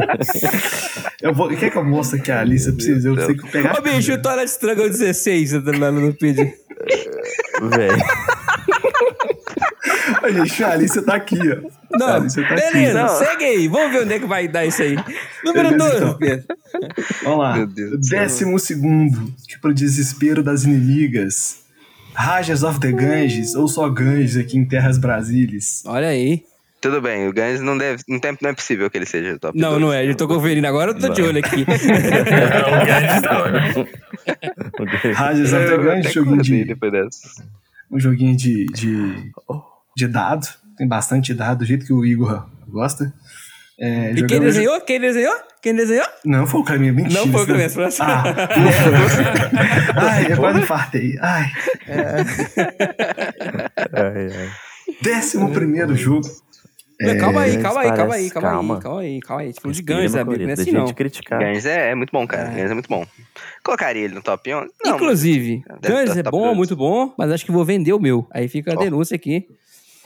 [1.23, 1.49] Eu vou...
[1.57, 3.05] Quer que eu mostre aqui a lista pra vocês?
[3.05, 3.77] Eu tenho que pegar.
[3.79, 6.53] Ó, bicho, o Toilet Struggle 16 na Ludopedia.
[7.63, 7.97] Velho.
[10.27, 11.57] A gente, a lista tá aqui, ó.
[11.99, 12.73] Não, tá aqui.
[12.73, 13.09] beleza, Não.
[13.09, 13.69] segue aí.
[13.69, 14.97] Vamos ver onde é que vai dar isso aí.
[15.45, 16.57] Número Beleza, 2, então.
[17.23, 17.69] Vamos lá.
[18.11, 21.65] Décimo segundo, que pro desespero das inimigas.
[22.15, 25.83] Rajas of the Ganges, ou só Ganges aqui em Terras Brasílias.
[25.87, 26.43] Olha aí.
[26.81, 28.03] Tudo bem, o Gans não deve.
[28.09, 29.81] Não, tem, não é possível que ele seja top Não, 2.
[29.83, 30.09] não é.
[30.09, 31.65] Eu tô conferindo agora, eu tô de olho aqui.
[34.79, 35.13] O.
[35.13, 36.77] Rajas of the Ganges, joguinho de,
[37.91, 39.33] um joguinho de, de,
[39.97, 40.47] de dado.
[40.77, 43.13] Tem bastante dado, do jeito que o Igor gosta.
[43.81, 44.81] É, E quem desenhou?
[44.83, 45.35] Quem desenhou?
[45.63, 46.07] Quem desenhou?
[46.25, 47.21] Não foi o caminho, mentira.
[47.21, 48.05] Não foi o isso Clemente França.
[48.05, 48.25] Ah,
[49.97, 51.19] ai, eu quase infartei.
[51.21, 51.47] Ai.
[53.93, 54.51] Ai, ai.
[55.03, 56.29] Décimo primeiro jogo.
[56.99, 58.81] Não, calma aí, Gans calma aí, calma aí, parece- calma aí, calma.
[58.81, 59.53] calma aí, calma aí.
[59.53, 60.87] Tipo de meu amigo, não é assim não.
[60.95, 61.39] criticar.
[61.41, 62.49] Gans é, é muito bom, cara.
[62.49, 63.05] Gans é muito bom.
[63.63, 64.67] Colocaria ele no top 1?
[64.85, 68.27] Não, Inclusive, tá é top bom, muito bom, mas acho que vou vender o meu.
[68.31, 69.47] Aí fica a denúncia aqui.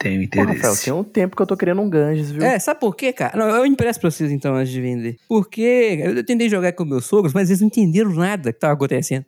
[0.01, 0.83] Tenho Pô, Rafael, interesse.
[0.85, 2.43] tem um tempo que eu tô querendo um Ganges, viu?
[2.43, 3.37] É, sabe por quê, cara?
[3.37, 5.17] Não, eu empresto pra vocês então antes de vender.
[5.27, 9.25] Porque eu tentei jogar com meus sogros, mas eles não entenderam nada que tava acontecendo.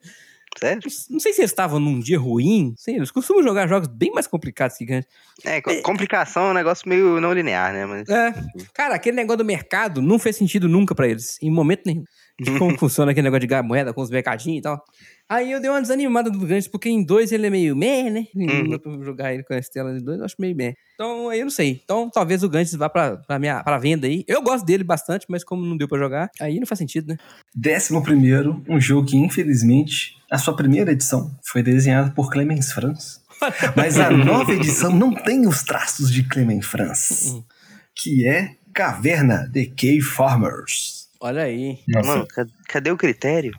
[0.59, 0.81] Sério?
[1.09, 2.75] Não sei se eles estavam num dia ruim.
[2.77, 5.05] Sei, eles costumam jogar jogos bem mais complicados que Guns.
[5.43, 7.86] É, co- complicação é um negócio meio não linear, né?
[7.88, 8.07] Mas.
[8.07, 8.33] É.
[8.71, 12.03] Cara, aquele negócio do mercado não fez sentido nunca pra eles, em momento nenhum.
[12.39, 14.84] De como funciona aquele negócio de ganhar moeda com os mercadinhos e tal.
[15.30, 18.26] Aí eu dei uma desanimada do Gantz, porque em dois ele é meio meh, né?
[18.36, 20.74] Não dá pra jogar ele com a Estela de dois, eu acho meio meh.
[20.96, 21.82] Então, aí eu não sei.
[21.84, 24.24] Então, talvez o Gantz vá pra, pra, minha, pra venda aí.
[24.28, 27.17] Eu gosto dele bastante, mas como não deu pra jogar, aí não faz sentido, né?
[27.56, 33.22] Décimo primeiro, um jogo que infelizmente a sua primeira edição foi desenhada por Clemens Franz.
[33.76, 37.36] Mas a nova edição não tem os traços de Clemens Franz.
[37.96, 41.03] Que é Caverna The Cave Farmers.
[41.23, 41.79] Olha aí.
[41.88, 43.53] Nossa, Mano, ca- cadê o critério?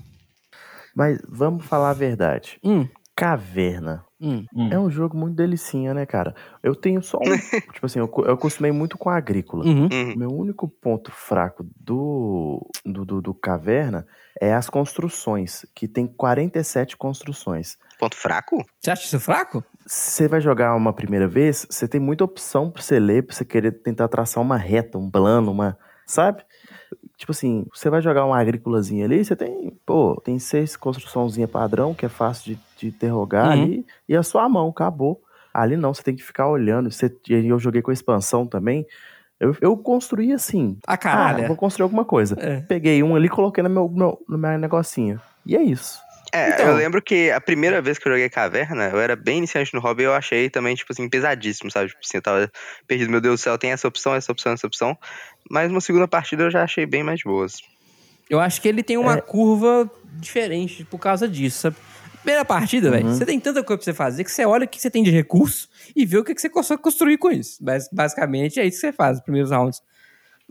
[0.94, 2.58] Mas vamos falar a verdade.
[2.62, 4.04] Hum, Caverna.
[4.20, 4.44] hum.
[4.70, 6.34] É um jogo muito delicinha, né, cara?
[6.62, 7.20] Eu tenho só um.
[7.72, 9.64] tipo assim, eu, eu acostumei muito com a agrícola.
[9.64, 9.88] Uhum.
[9.90, 10.12] Uhum.
[10.14, 14.06] O meu único ponto fraco do, do, do, do Caverna
[14.38, 17.78] é as construções, que tem 47 construções.
[17.98, 18.62] Ponto fraco?
[18.78, 19.64] Você acha isso fraco?
[19.86, 23.44] Você vai jogar uma primeira vez, você tem muita opção pra você ler, pra você
[23.44, 25.78] querer tentar traçar uma reta, um plano, uma.
[26.06, 26.42] Sabe?
[27.16, 31.94] Tipo assim, você vai jogar uma agrícolazinha ali, você tem, pô, tem seis construçãozinha padrão,
[31.94, 33.52] que é fácil de, de interrogar Uhum.
[33.52, 35.22] ali, e a sua mão, acabou.
[35.52, 36.90] Ali não, você tem que ficar olhando.
[36.90, 38.84] Você, eu joguei com a expansão também.
[39.38, 40.76] Eu, eu construí assim.
[40.86, 41.46] Ah, Ah, caralho.
[41.46, 42.34] vou construir alguma coisa.
[42.40, 42.60] É.
[42.62, 45.20] Peguei um ali, coloquei no meu, no, no meu negocinho.
[45.46, 46.00] E é isso.
[46.34, 46.66] É, Então.
[46.66, 49.80] eu lembro que a primeira vez que eu joguei Caverna, eu era bem iniciante no
[49.80, 51.88] hobby e eu achei também, tipo assim, pesadíssimo, sabe?
[51.88, 52.50] Tipo assim, eu tava
[52.88, 54.98] perdido, meu Deus do céu, tem essa opção, essa opção, essa opção.
[55.48, 57.58] Mas uma segunda partida eu já achei bem mais boas.
[58.28, 61.76] Eu acho que ele tem uma curva diferente por causa disso, sabe?
[62.22, 64.80] Primeira partida, velho, você tem tanta coisa pra você fazer que você olha o que
[64.80, 67.58] você tem de recurso e vê o que que você consegue construir com isso.
[67.62, 69.80] Mas, basicamente é isso que você faz nos primeiros rounds.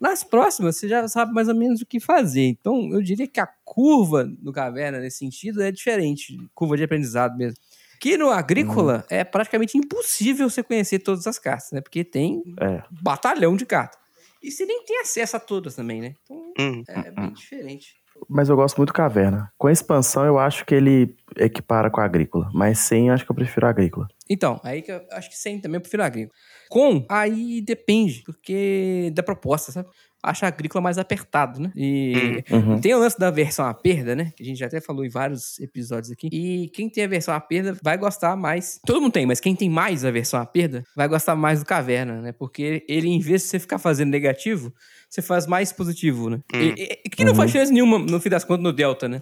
[0.04, 2.42] Nas próximas, você já sabe mais ou menos o que fazer.
[2.48, 6.36] Então, eu diria que a curva do Caverna, nesse sentido, é diferente.
[6.54, 7.56] Curva de aprendizado mesmo.
[8.02, 11.80] Que no Agrícola é praticamente impossível você conhecer todas as cartas, né?
[11.80, 12.84] Porque tem É.
[13.02, 13.98] batalhão de cartas.
[14.44, 16.14] E você nem tem acesso a todas também, né?
[16.30, 16.84] Então, Uhum.
[16.90, 17.96] é bem diferente.
[18.30, 19.52] mas eu gosto muito do Caverna.
[19.58, 22.50] Com a expansão, eu acho que ele equipara com a Agrícola.
[22.54, 24.08] Mas sem, acho que eu prefiro a Agrícola.
[24.30, 26.34] Então, aí que eu acho que sem também eu prefiro a agrícola.
[26.74, 29.88] Com, aí depende, porque da proposta, sabe?
[30.24, 31.72] Acho a agrícola mais apertado, né?
[31.76, 32.80] E Uhum.
[32.82, 34.32] tem o lance da versão à perda, né?
[34.36, 36.30] Que a gente já até falou em vários episódios aqui.
[36.32, 38.80] E quem tem a versão à perda vai gostar mais.
[38.88, 41.66] Todo mundo tem, mas quem tem mais a versão à perda vai gostar mais do
[41.68, 42.32] Caverna, né?
[42.32, 44.74] Porque ele, em vez de você ficar fazendo negativo,
[45.08, 46.40] você faz mais positivo, né?
[46.52, 49.22] E, e- que não faz diferença nenhuma, no fim das contas, no Delta, né?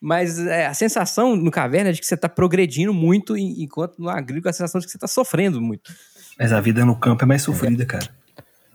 [0.00, 3.98] Mas é, a sensação no Caverna é de que você tá progredindo muito, en- enquanto
[3.98, 5.92] no agrícola a sensação de que você tá sofrendo muito.
[6.38, 8.08] Mas a vida no campo é mais sofrida, cara.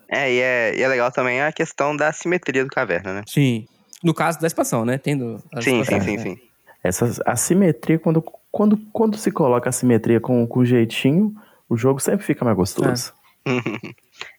[0.10, 3.22] É, e é, e é legal também a questão da simetria do caverna, né?
[3.28, 3.66] Sim.
[4.04, 4.98] No caso da expansão, né?
[4.98, 5.42] Tendo.
[5.54, 6.24] as Sim, sim, sim, né?
[6.24, 6.38] sim.
[6.84, 8.22] Essa assimetria, quando,
[8.52, 11.34] quando, quando se coloca a simetria com, com jeitinho,
[11.70, 13.14] o jogo sempre fica mais gostoso.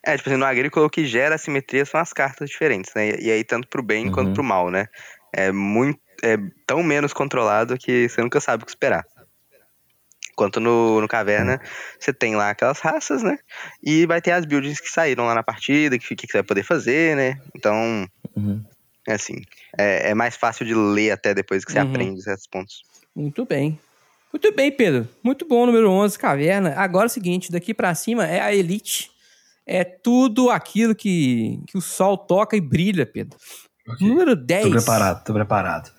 [0.06, 3.10] É, tipo assim, no agrícola o que gera a simetria são as cartas diferentes, né?
[3.10, 4.34] E, e aí, tanto pro bem quanto Uhum.
[4.34, 4.87] pro mal, né?
[5.30, 6.00] É muito.
[6.22, 9.04] É tão menos controlado que você nunca sabe o que esperar.
[10.35, 11.61] Enquanto no, no caverna,
[11.99, 13.38] você tem lá aquelas raças, né?
[13.81, 16.64] E vai ter as builds que saíram lá na partida, que, que você vai poder
[16.64, 17.40] fazer, né?
[17.57, 18.05] Então,
[18.37, 18.61] Uhum.
[19.07, 19.40] é assim.
[19.79, 21.85] É, é mais fácil de ler até depois que você Uhum.
[21.87, 22.83] aprende certos pontos.
[23.14, 23.79] Muito bem.
[24.33, 25.09] Muito bem, Pedro.
[25.23, 26.75] Muito bom, número 11, Caverna.
[26.77, 29.09] Agora é o seguinte, daqui pra cima é a Elite.
[29.64, 33.38] É tudo aquilo que, que o sol toca e brilha, Pedro.
[33.88, 34.09] Ok.
[34.09, 34.64] Número 10.
[34.64, 35.93] Tô preparado, tô preparado.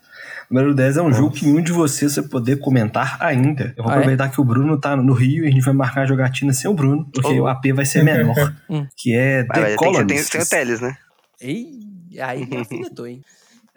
[0.49, 3.73] Número 10 é um jogo que nenhum de vocês vai poder comentar ainda.
[3.77, 3.97] Eu vou Ah, é?
[3.97, 6.69] aproveitar que o Bruno tá no Rio e a gente vai marcar a jogatina sem
[6.69, 7.43] o Bruno, porque Oh.
[7.43, 8.35] o AP vai ser menor.
[8.69, 8.85] Hum.
[8.95, 10.29] que é Vai, vai, The tem, tem, Colonists.
[10.29, 10.95] tem o Teles, né?
[11.41, 13.21] Ih, aí me alfinetou, hein?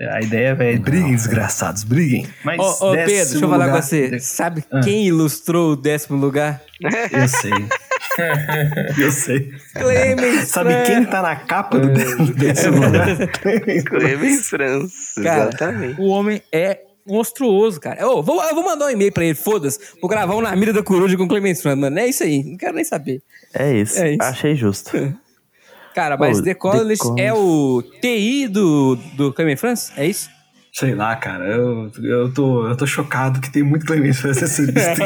[0.00, 2.24] A ideia é, briguem, desgraçados, briguem.
[2.44, 4.20] Mas Ô, ô, Pedro, deixa eu falar com lugar- você.
[4.20, 4.78] Sabe Ah.
[4.80, 6.62] quem ilustrou o décimo lugar?
[6.80, 7.50] Eu sei.
[8.98, 9.50] eu sei.
[9.74, 10.82] Clemens Sabe Fran.
[10.84, 11.88] quem tá na capa do
[12.34, 13.16] décimo lugar?
[13.84, 16.00] Clemens França, Cara, exatamente.
[16.00, 18.06] o homem é monstruoso, cara.
[18.06, 19.78] Ô, vou, eu vou mandar um e-mail pra ele, foda-se.
[20.00, 21.98] Vou gravar um na mira da coruja com o Clemens Fran, mano.
[21.98, 22.42] É isso aí.
[22.44, 23.22] Não quero nem saber.
[23.54, 23.98] É isso.
[23.98, 24.22] É isso.
[24.22, 24.90] Achei justo.
[25.94, 29.90] Cara, mas Ô, The Colonists The é o TI do, do Clemens France?
[29.96, 30.28] É isso?
[30.72, 31.44] Sei lá, cara.
[31.46, 35.04] Eu, eu, tô, eu tô chocado que tem muito Clemens França nessa lista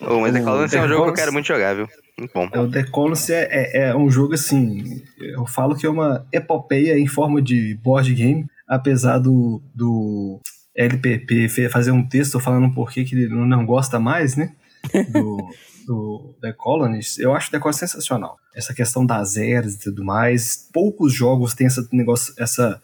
[0.00, 1.88] Mas The O Colonists é um jogo que eu quero muito jogar, viu?
[2.18, 2.46] Muito bom.
[2.46, 5.02] O The Colonists é, é, é um jogo assim.
[5.18, 10.40] Eu falo que é uma epopeia em forma de board game, apesar do, do
[10.76, 14.52] LPP fazer um texto falando porquê que ele não gosta mais, né?
[15.10, 15.50] Do,
[15.86, 17.18] do The Colonists.
[17.18, 18.36] Eu acho o The Colonists sensacional.
[18.54, 20.68] Essa questão das eras e tudo mais.
[20.72, 22.80] Poucos jogos têm essa negócio, essa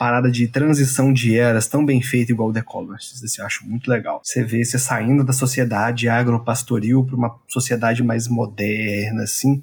[0.00, 3.22] parada de transição de eras tão bem feita igual o The Colonists.
[3.22, 4.22] Assim, eu acho muito legal.
[4.24, 9.62] Você vê você saindo da sociedade agropastoril para uma sociedade mais moderna, assim.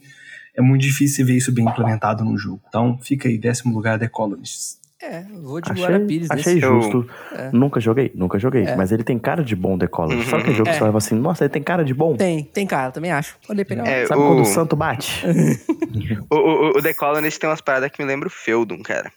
[0.55, 2.61] É muito difícil ver isso bem implementado no jogo.
[2.67, 4.77] Então, fica aí, décimo lugar, The Colonists.
[5.01, 7.09] É, vou de Achei, Pires achei justo.
[7.31, 7.49] É.
[7.51, 8.65] Nunca joguei, nunca joguei.
[8.65, 8.75] É.
[8.75, 10.17] Mas ele tem cara de bom The Color.
[10.17, 10.23] Uhum.
[10.23, 10.73] Sabe aquele jogo É.
[10.73, 12.15] que você olha assim, nossa, ele tem cara de bom?
[12.15, 13.37] Tem, tem cara, também acho.
[13.49, 13.87] Olhei pra ele.
[13.87, 15.25] É, Sabe o, quando o santo bate?
[16.29, 19.11] o, o, o The Colonists tem umas paradas que me lembram o Feudum, cara.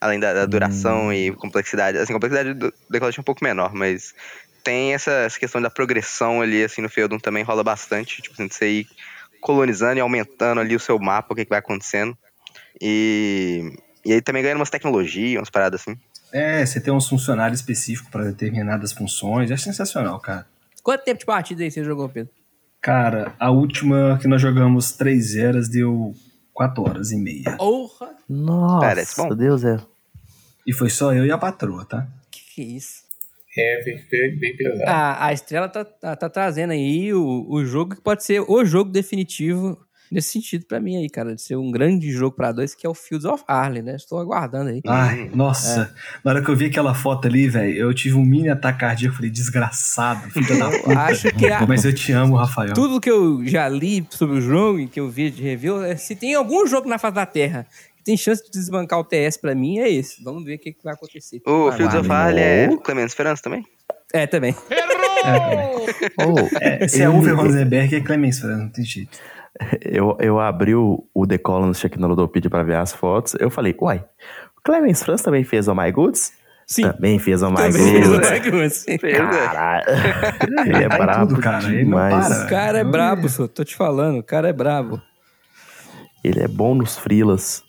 [0.00, 1.12] Além da, da duração Hum.
[1.12, 1.98] e complexidade.
[1.98, 4.14] Assim, a complexidade do The Colonists é um pouco menor, mas
[4.64, 8.22] tem essa, essa questão da progressão ali, assim, no Feudum também rola bastante.
[8.22, 8.86] Tipo assim, você ir
[9.40, 12.16] colonizando e aumentando ali o seu mapa, o que, que vai acontecendo.
[12.80, 13.72] E,
[14.04, 15.96] e aí também ganhando umas tecnologias, umas paradas assim.
[16.32, 19.50] É, você tem uns funcionários específicos para determinadas funções.
[19.50, 20.46] É sensacional, cara.
[20.82, 22.32] Quanto tempo de partida aí você jogou, Pedro?
[22.80, 26.14] Cara, a última que nós jogamos três eras deu
[26.60, 27.56] quatro horas e meia.
[27.56, 28.14] Porra!
[28.28, 29.34] Nossa, Parece bom.
[29.34, 29.78] Deus é.
[30.66, 32.06] E foi só eu e a patroa, tá?
[32.30, 33.02] Que que é isso?
[33.56, 34.90] É bem, bem, bem pesado.
[34.90, 38.62] A, a Estrela tá, tá, tá trazendo aí o, o jogo que pode ser o
[38.62, 41.34] jogo definitivo nesse sentido pra mim aí, cara.
[41.34, 43.96] De ser um grande jogo pra dois, que é o Fields of Harley, né?
[43.96, 44.80] Estou aguardando aí.
[44.86, 45.94] Ai, nossa.
[46.24, 49.16] Na hora que eu vi aquela foto ali, velho, eu tive um mini ataque cardíaco.
[49.16, 50.98] Falei, desgraçado, filho da puta.
[51.00, 52.74] acho que a- Mas eu te amo, Rafael.
[52.74, 55.96] tudo que eu já li sobre o jogo e que eu vi de review, é,
[55.96, 59.36] se tem algum jogo na face da Terra que tem chance de desbancar o TS
[59.36, 60.22] pra mim, é esse.
[60.24, 61.40] Vamos ver o que, que vai acontecer.
[61.46, 62.00] O Vai Fields lá.
[62.00, 63.64] of Harley é Clemens França também?
[64.12, 64.54] É, também.
[66.18, 69.18] Oh, É, se é Uwe Rosenberg, é Clemens França, não tem jeito.
[69.82, 73.34] eu, eu abri o, o The Columns aqui no Ludopedia pra ver as fotos.
[73.38, 74.04] Eu falei, uai,
[74.56, 76.32] o Clemens Franz também fez o My Goods?
[76.66, 76.82] Sim.
[76.82, 78.30] Também fez o My Também fez o Goods.
[78.30, 78.86] My Goods.
[79.02, 79.18] É.
[79.18, 79.84] Caralho.
[80.66, 82.28] ele é tá em brabo tudo, cara, ele não demais.
[82.28, 82.44] para.
[82.44, 84.18] O cara é brabo, só tô te falando.
[84.18, 85.00] O cara é brabo.
[86.22, 87.64] Ele é bom nos frilas.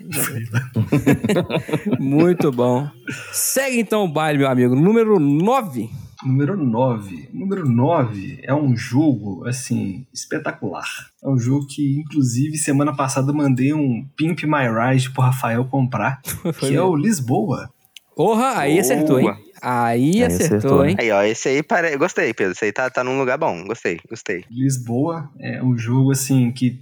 [1.98, 2.88] Muito bom.
[3.32, 4.74] Segue então o baile, meu amigo.
[4.74, 5.90] Número 9.
[6.24, 7.30] Número 9.
[7.32, 10.86] Número 9 é um jogo, assim, espetacular.
[11.22, 15.64] É um jogo que, inclusive, semana passada eu mandei um Pimp My Ride pro Rafael
[15.64, 16.20] comprar,
[16.58, 17.70] que é o Lisboa.
[18.16, 19.32] Porra, aí acertou, hein?
[19.62, 20.96] Aí, Aí acertou, acertou, hein?
[20.98, 21.96] Aí, ó, esse aí pare...
[21.96, 22.52] gostei, Pedro.
[22.52, 23.64] Esse aí tá, tá num lugar bom.
[23.64, 24.44] Gostei, gostei.
[24.50, 26.80] Lisboa é um jogo, assim, que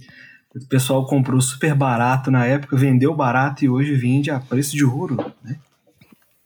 [0.55, 4.83] o pessoal comprou super barato na época, vendeu barato e hoje vende a preço de
[4.83, 5.57] ouro, né?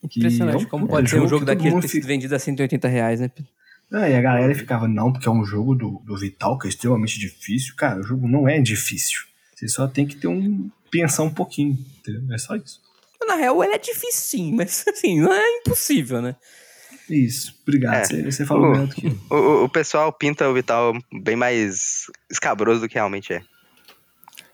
[0.10, 2.88] Que Impressionante é como é pode ser um jogo daquele ter sido vendido a 180
[2.88, 3.30] reais, né?
[3.92, 6.70] Ah, e a galera ficava, não, porque é um jogo do, do Vital, que é
[6.70, 7.76] extremamente difícil.
[7.76, 9.20] Cara, o jogo não é difícil.
[9.54, 10.72] Você só tem que ter um.
[10.90, 11.78] pensar um pouquinho.
[12.00, 12.34] Entendeu?
[12.34, 12.80] É só isso.
[13.28, 16.36] Na real, ele é difícil sim, mas assim, não é impossível, né?
[17.10, 17.54] Isso.
[17.64, 17.96] Obrigado.
[17.96, 18.04] É.
[18.06, 19.08] Você, você falou melhor do que.
[19.30, 23.42] O, o, o pessoal pinta o Vital bem mais escabroso do que realmente é.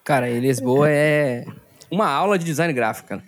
[0.03, 1.45] Cara, e Lisboa é
[1.91, 3.23] uma aula de design gráfico, cara.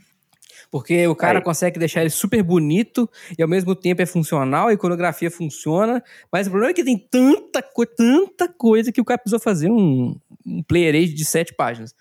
[0.72, 1.44] Porque o cara Aí.
[1.44, 6.46] consegue deixar ele super bonito e ao mesmo tempo é funcional, a iconografia funciona, mas
[6.48, 10.16] o problema é que tem tanta, co tanta coisa que o cara precisou fazer um,
[10.46, 11.96] um player age de sete páginas.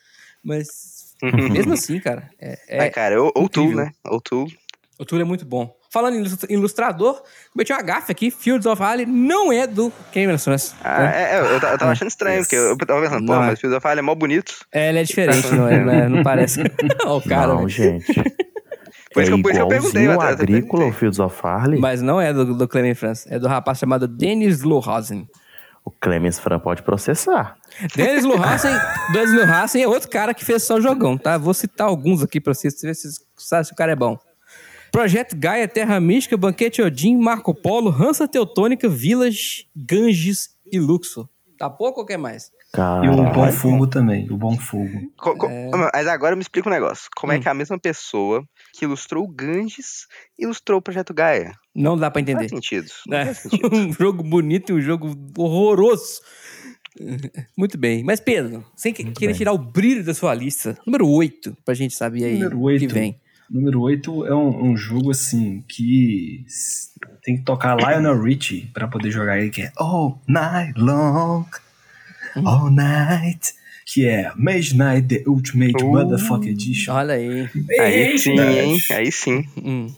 [0.44, 1.14] Mas
[1.50, 3.90] mesmo assim, cara, é, é, É, cara, ou, ou tu, né?
[4.06, 4.46] Ou tu.
[4.98, 5.76] o tool é muito bom.
[5.90, 10.36] Falando em ilustra- ilustrador, cometi uma gafe aqui, Fields of Alley não é do Cameron
[10.36, 10.74] Suns.
[10.84, 13.56] Ah, é, é, eu, eu tava achando estranho, porque eu, tava pensando, pô, Não mas
[13.56, 14.54] o Fields of Fire é mó bonito.
[14.70, 16.60] É, ele é diferente, não, é, não, é- não parece.
[17.06, 17.70] Ó, o cara, não, velho.
[17.70, 18.12] gente.
[19.12, 20.92] Por isso é que eu- por isso que eu perguntei, o Agrícola, o.
[20.92, 21.80] Fields of Farley.
[21.80, 25.28] Mas não é do, do Clement France, é do rapaz chamado Dennis Lohausen.
[25.84, 27.56] O Clemens Fran pode processar.
[27.96, 28.70] Dennis Lohausen,
[29.12, 31.38] Dennis Lohausen é outro cara que fez só jogão, tá?
[31.38, 34.18] Vou citar alguns aqui pra vocês, ver se vocês sabem se o cara é bom.
[34.92, 41.28] Projeto Gaia, Terra Mística, Banquete Odin, Marco Polo, Hansa Teutônica, Village, Ganges e Luxor.
[41.58, 42.50] Tá pouco ou quer mais?
[42.76, 43.52] E o Bom Caralho.
[43.52, 44.30] Fogo também.
[44.30, 45.10] O Bom Fogo.
[45.16, 45.70] Co- co- É.
[45.94, 47.08] Mas agora me explica um negócio.
[47.16, 47.36] Como Hum.
[47.36, 50.06] é que a mesma pessoa que ilustrou o Ganges
[50.38, 51.52] ilustrou o Projeto Gaia?
[51.74, 52.48] Não dá pra Não entender.
[52.48, 52.88] faz sentido.
[53.06, 53.70] Não É, faz sentido.
[53.74, 56.20] um jogo bonito e um jogo horroroso.
[57.56, 58.02] Muito bem.
[58.04, 61.94] Mas, Pedro, sem que- querer tirar o brilho da sua lista, número 8, pra gente
[61.94, 62.94] saber aí Número que oito.
[62.94, 63.20] vem.
[63.50, 66.44] Número 8 é um, um jogo assim que
[67.22, 71.44] tem que tocar Lionel Richie pra poder jogar ele, que é All Night Long,
[72.46, 73.54] All Night,
[73.86, 75.92] que é Mage Knight The Ultimate Uh.
[75.92, 76.92] Motherfucker Edition.
[76.94, 77.48] Olha aí.
[77.80, 78.76] Aí sim, hein?
[78.92, 79.44] Aí sim.
[79.62, 79.92] Hum.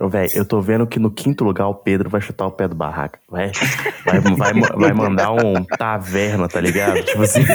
[0.00, 2.68] Ô, velho, eu tô vendo que no quinto lugar o Pedro vai chutar o pé
[2.68, 3.18] do barraca.
[3.28, 3.50] Vai,
[4.04, 7.02] vai, vai, vai mandar um taverna, tá ligado?
[7.02, 7.40] Tipo assim.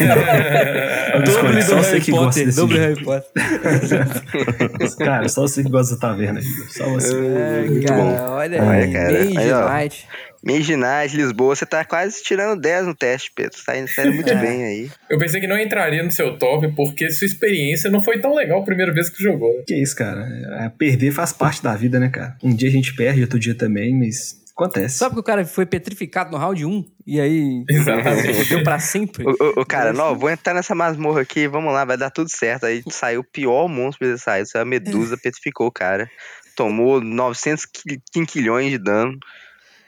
[1.74, 2.74] Você que gosta Potter, jogo.
[2.74, 3.32] Harry Potter.
[5.00, 6.42] Cara, só você que gosta da taverna.
[6.70, 7.16] Só você.
[7.16, 8.32] É, cara.
[8.32, 8.92] Olha Olha, aí.
[8.94, 9.26] cara.
[9.26, 9.74] Mage.
[9.80, 10.08] Knight.
[10.44, 13.58] Minas Lisboa, você tá quase tirando 10 no teste, Pedro.
[13.66, 14.36] Tá indo, tá indo muito É.
[14.36, 14.92] bem aí.
[15.10, 18.62] Eu pensei que não entraria no seu top porque sua experiência não foi tão legal
[18.62, 19.54] a primeira vez que jogou.
[19.58, 19.64] né?
[19.66, 20.28] Que isso, cara?
[20.66, 22.36] É, perder faz parte da vida, né, cara?
[22.44, 24.98] Um dia a gente perde, outro dia também, mas acontece.
[24.98, 28.50] Sabe que o cara foi petrificado no round 1 e aí Exatamente.
[28.50, 29.24] deu pra sempre?
[29.26, 32.30] O, o- o cara, não, vou entrar nessa masmorra aqui, vamos lá, vai dar tudo
[32.30, 32.66] certo.
[32.66, 36.10] Aí saiu o pior monstro que saiu, saiu a medusa, petrificou o cara.
[36.56, 39.18] Tomou 900 qui- quinquilhões de dano.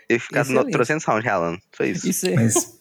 [0.08, 0.72] Que ficar no, Excelente.
[0.72, 1.60] 300 rounds ralando.
[1.72, 2.08] Foi isso.
[2.10, 2.36] Isso é.
[2.36, 2.80] Mas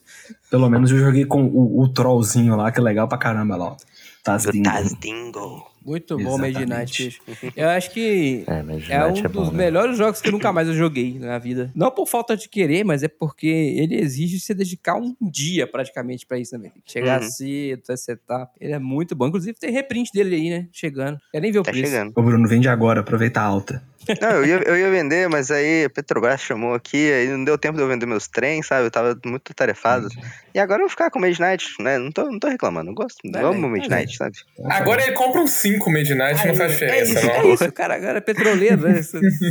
[0.51, 3.65] pelo menos eu joguei com o, o trollzinho lá, que é legal pra caramba lá.
[3.73, 3.77] ó.
[4.23, 4.65] Tazdingo.
[4.65, 5.71] Tazdingo.
[5.85, 6.39] Muito bom.
[6.39, 7.05] Knight.
[7.05, 7.21] bicho.
[7.55, 8.43] Eu acho que
[8.89, 9.65] É, é um é dos bom, né?
[9.65, 11.71] melhores jogos que eu nunca mais eu joguei na vida.
[11.75, 16.25] Não por falta de querer, mas é porque ele exige você dedicar um dia praticamente
[16.27, 16.73] pra isso também.
[16.87, 17.29] Chegar Uhum.
[17.31, 18.51] cedo, fazer setup.
[18.59, 19.27] Ele é muito bom.
[19.27, 20.69] Inclusive tem reprint dele aí, né?
[20.73, 21.19] Chegando.
[21.31, 21.87] Quer nem ver o Tá preço.
[21.93, 22.13] chegando.
[22.17, 23.83] Ô, Bruno, vende agora, aproveita a alta.
[24.21, 27.57] Não, eu ia, eu ia vender, mas aí a Petrobras chamou aqui, aí não deu
[27.59, 28.87] tempo de eu vender meus trens, sabe?
[28.87, 30.09] Eu tava muito atarefado.
[30.55, 31.99] E agora eu vou ficar com o Mage Knight, né?
[31.99, 33.19] Não tô, não tô reclamando, eu gosto.
[33.25, 34.37] Bem, Mage vai Knight, sabe?
[34.67, 37.35] Agora ele compra uns 5 Midnight, não faz é diferença, isso, não.
[37.35, 37.95] é isso, cara.
[37.95, 39.01] Agora é petroleiro, né?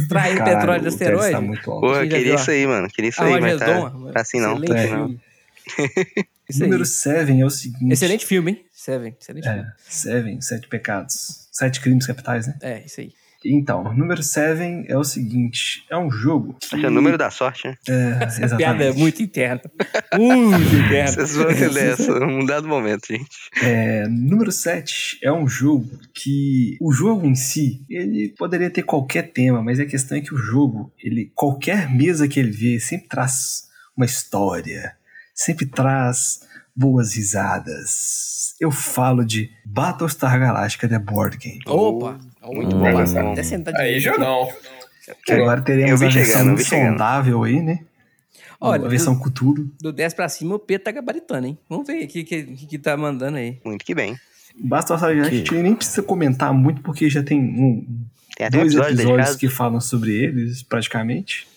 [0.09, 1.31] Caralho, petróleo de o teste asteroide.
[1.31, 1.81] Tá muito alto.
[1.81, 2.87] Porra, queria isso aí, mano.
[2.89, 3.65] Queria isso aí, mas tá,
[4.13, 4.61] tá assim não.
[4.61, 5.07] Tá assim não.
[5.07, 5.19] filme.
[5.79, 6.25] Aí.
[6.59, 7.93] Número 7 é o seguinte.
[7.93, 8.65] Excelente filme, hein?
[8.71, 9.61] Seven, excelente filme.
[9.61, 11.47] É, Seven, Sete Pecados.
[11.51, 12.57] Sete Crimes Capitais, né?
[12.61, 13.13] É, isso aí.
[13.45, 16.53] Então, número 7 é o seguinte: é um jogo.
[16.53, 16.67] Que...
[16.67, 17.77] Acho que é o número da sorte, né?
[17.87, 18.57] É, Essa exatamente.
[18.57, 19.61] piada é muito interna.
[20.17, 21.11] Muito interna.
[21.11, 23.29] Vocês vão entender essa num dado momento, gente.
[23.61, 29.31] É, número 7 é um jogo que o jogo em si, ele poderia ter qualquer
[29.31, 33.07] tema, mas a questão é que o jogo, ele qualquer mesa que ele vê, sempre
[33.07, 33.63] traz
[33.95, 34.95] uma história,
[35.33, 36.41] sempre traz
[36.75, 38.55] boas risadas.
[38.59, 41.59] Eu falo de Battlestar Galactica The Board Game.
[41.67, 42.19] Opa!
[42.51, 42.91] Muito bom.
[42.91, 44.03] bom, Até sentar Aí direito.
[44.17, 44.49] jogão.
[45.25, 47.79] Que agora teremos a versão insondável aí, né?
[48.59, 49.69] Olha, a versão Cthulhu.
[49.81, 51.57] Do 10 pra cima, o Pedro tá gabaritando, hein?
[51.67, 53.59] Vamos ver o que, que, que, que tá mandando aí.
[53.65, 54.17] Muito que bem.
[54.55, 57.85] Basta a gente nem precisa comentar muito, porque já tem um,
[58.37, 59.37] Tem dois episódio episódios dedicado.
[59.37, 61.47] que falam sobre eles, praticamente.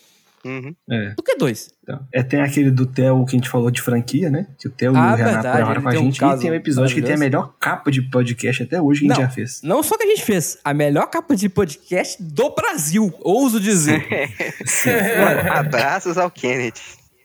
[0.47, 0.75] Uhum.
[0.91, 1.15] É.
[1.15, 1.71] Do que dois?
[1.83, 4.47] Então, é, tem aquele do Theo que a gente falou de franquia, né?
[4.59, 6.21] Que o Theo e Ah, o Renato verdade, gravaram com a tem um gente.
[6.21, 9.07] caso e tem um episódio que tem a melhor capa de podcast até hoje que
[9.07, 9.27] a gente Não.
[9.29, 9.61] já fez.
[9.63, 14.07] Não só que a gente fez, a melhor capa de podcast do Brasil, ouso dizer.
[15.53, 16.81] Abraços ao Kennedy.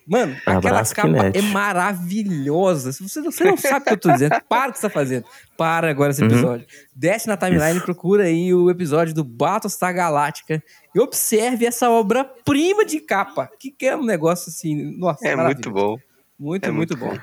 [0.06, 1.38] Mano, aquela Abraço, capa Kinect.
[1.38, 2.92] é maravilhosa.
[2.92, 4.90] Se você, você não sabe o que eu tô dizendo, para o que você tá
[4.92, 5.24] fazendo.
[5.56, 6.66] Para agora esse episódio.
[6.94, 10.62] Desce na timeline e procura aí o episódio do Battlestar Galáctica
[10.94, 13.48] e observe essa obra-prima de capa.
[13.58, 14.96] Que, que é um negócio assim.
[14.98, 15.96] Nossa, É muito bom.
[16.38, 17.22] Muito, é muito, muito bom.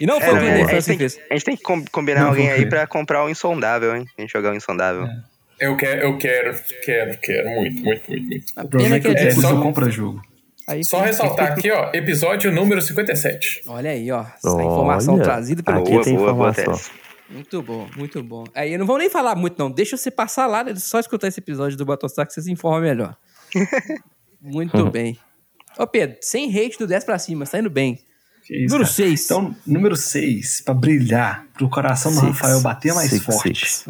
[0.00, 1.18] E não foi É, o é, a, Fans gente que tem, fez.
[1.30, 4.06] a gente tem que com- combinar Não, alguém aí pra comprar o Insondável, hein?
[4.16, 5.06] A gente jogar o Insondável.
[5.60, 7.48] Eu quero, eu quero, quero, quero.
[7.50, 8.52] Muito, muito, muito, muito.
[8.56, 10.22] A O problema pena é que é é só compra jogo.
[10.66, 13.62] Aí Só ressaltar aqui, ó, episódio número 57.
[13.68, 14.22] Olha aí, ó.
[14.22, 16.74] Essa informação Olha, trazida pelo aqui boa, tem boa, boa, informação.
[16.74, 16.90] Tess.
[17.30, 18.44] Muito bom, muito bom.
[18.54, 19.70] Aí eu não vou nem falar muito, não.
[19.70, 20.74] Deixa você passar lá, né?
[20.74, 23.16] só escutar esse episódio do Battlestar que você se informa melhor.
[24.42, 25.16] muito bem.
[25.78, 28.00] Ô, Pedro, sem hate do 10 pra cima, tá indo bem.
[28.50, 29.08] Isso, Número cara.
[29.08, 29.24] 6.
[29.24, 33.68] Então, número 6, pra brilhar, pro coração do Six, Rafael bater mais six, forte.
[33.68, 33.84] six.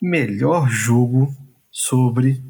[0.00, 1.34] Melhor jogo
[1.70, 2.42] sobre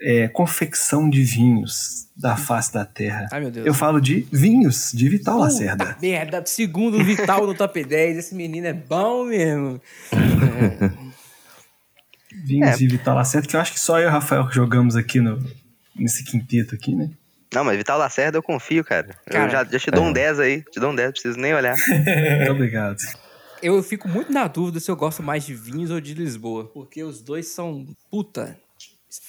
[0.00, 3.26] é, confecção de vinhos da face da terra.
[3.32, 3.66] Ai, meu Deus.
[3.66, 5.96] Eu falo de vinhos de Vital Puta Lacerda.
[6.00, 8.18] merda, segundo Vital no top 10.
[8.18, 9.80] Esse menino é bom mesmo.
[12.44, 12.76] Vinhos É.
[12.76, 15.42] de Vital Lacerda, que eu acho que só eu e o Rafael jogamos aqui no,
[15.94, 17.10] nesse quinteto aqui, né?
[17.54, 19.08] Não, mas Vital Lacerda eu confio, cara.
[19.26, 20.62] Cara, eu já, já te dou um 10 aí.
[20.70, 21.74] Te dou um 10, não preciso nem olhar.
[22.36, 22.96] Muito obrigado.
[23.62, 26.66] Eu fico muito na dúvida se eu gosto mais de vinhos ou de Lisboa.
[26.66, 28.58] Porque os dois são, puta,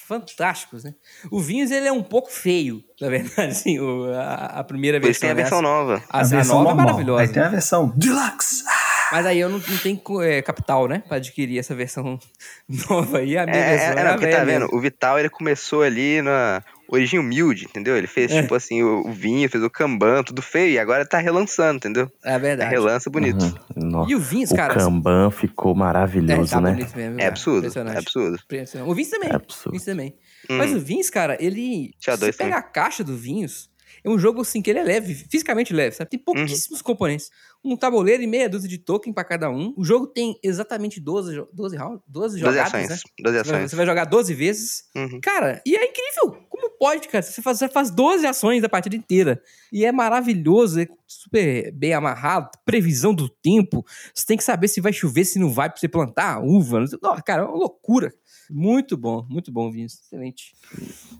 [0.08, 0.94] fantásticos, né?
[1.32, 5.10] O Vinhos, ele é um pouco feio, na verdade, assim, o- a, a primeira Por
[5.10, 5.60] isso tem versão.
[5.60, 5.68] a versão né?
[5.94, 6.04] nova.
[6.10, 6.86] A, a a versão nova é normal.
[6.86, 7.22] maravilhosa.
[7.22, 8.64] Aí tem a versão Deluxe.
[9.12, 11.02] Mas aí eu não, não tenho é, capital, né?
[11.08, 12.20] Pra adquirir essa versão
[12.90, 13.38] nova aí.
[13.38, 14.62] A minha É, versão é, é, não, porque tá vendo?
[14.62, 14.76] mesmo.
[14.78, 17.98] O Vital, ele começou ali na origem humilde, entendeu?
[17.98, 18.42] Ele fez, É.
[18.42, 22.12] tipo assim, o, o vinho, fez o Kanban, tudo feio, e agora tá relançando, entendeu?
[22.24, 22.70] É É verdade.
[22.70, 23.44] relança bonito.
[23.76, 23.90] Uhum.
[23.90, 24.74] Nossa, E o Vinhos, o cara.
[24.74, 26.72] Kanban ficou é, maravilhoso, tá né?
[26.74, 27.00] mesmo.
[27.00, 27.28] É cara.
[27.28, 27.96] absurdo, Impressionante.
[27.96, 28.40] é absurdo.
[28.44, 28.90] Impressionante.
[28.92, 29.30] O Vinhos também.
[29.30, 29.68] É absurdo.
[29.68, 30.16] O Vinhos também.
[30.50, 30.58] Hum.
[30.58, 31.92] Mas o Vinhos, cara, ele.
[32.00, 33.70] Tinha se dois você pega a caixa do Vinhos,
[34.04, 36.10] é um jogo assim que ele é leve, fisicamente leve, sabe?
[36.12, 37.30] Tem pouquíssimos componentes.
[37.64, 39.74] Um tabuleiro e meia dúzia de token pra cada um.
[39.76, 42.90] O jogo tem exatamente 12, jo- 12, rounds, 12 12 jogadas, ações.
[42.90, 42.96] né?
[42.96, 43.70] 12 Você vai- ações.
[43.72, 44.84] Você vai jogar 12 vezes.
[44.96, 45.20] Uhum.
[45.22, 46.44] Cara, e é incrível.
[46.50, 47.22] Como pode, cara?
[47.22, 49.42] Você faz, você faz 12 ações a partida inteira.
[49.72, 52.50] E é maravilhoso, é super bem amarrado.
[52.66, 53.86] Previsão do tempo.
[54.14, 56.86] Você tem que saber se vai chover, se não vai, pra você plantar a uva.
[57.02, 58.14] Não cara, é uma loucura.
[58.50, 60.04] Muito bom, muito bom, Vinícius.
[60.06, 60.54] Excelente.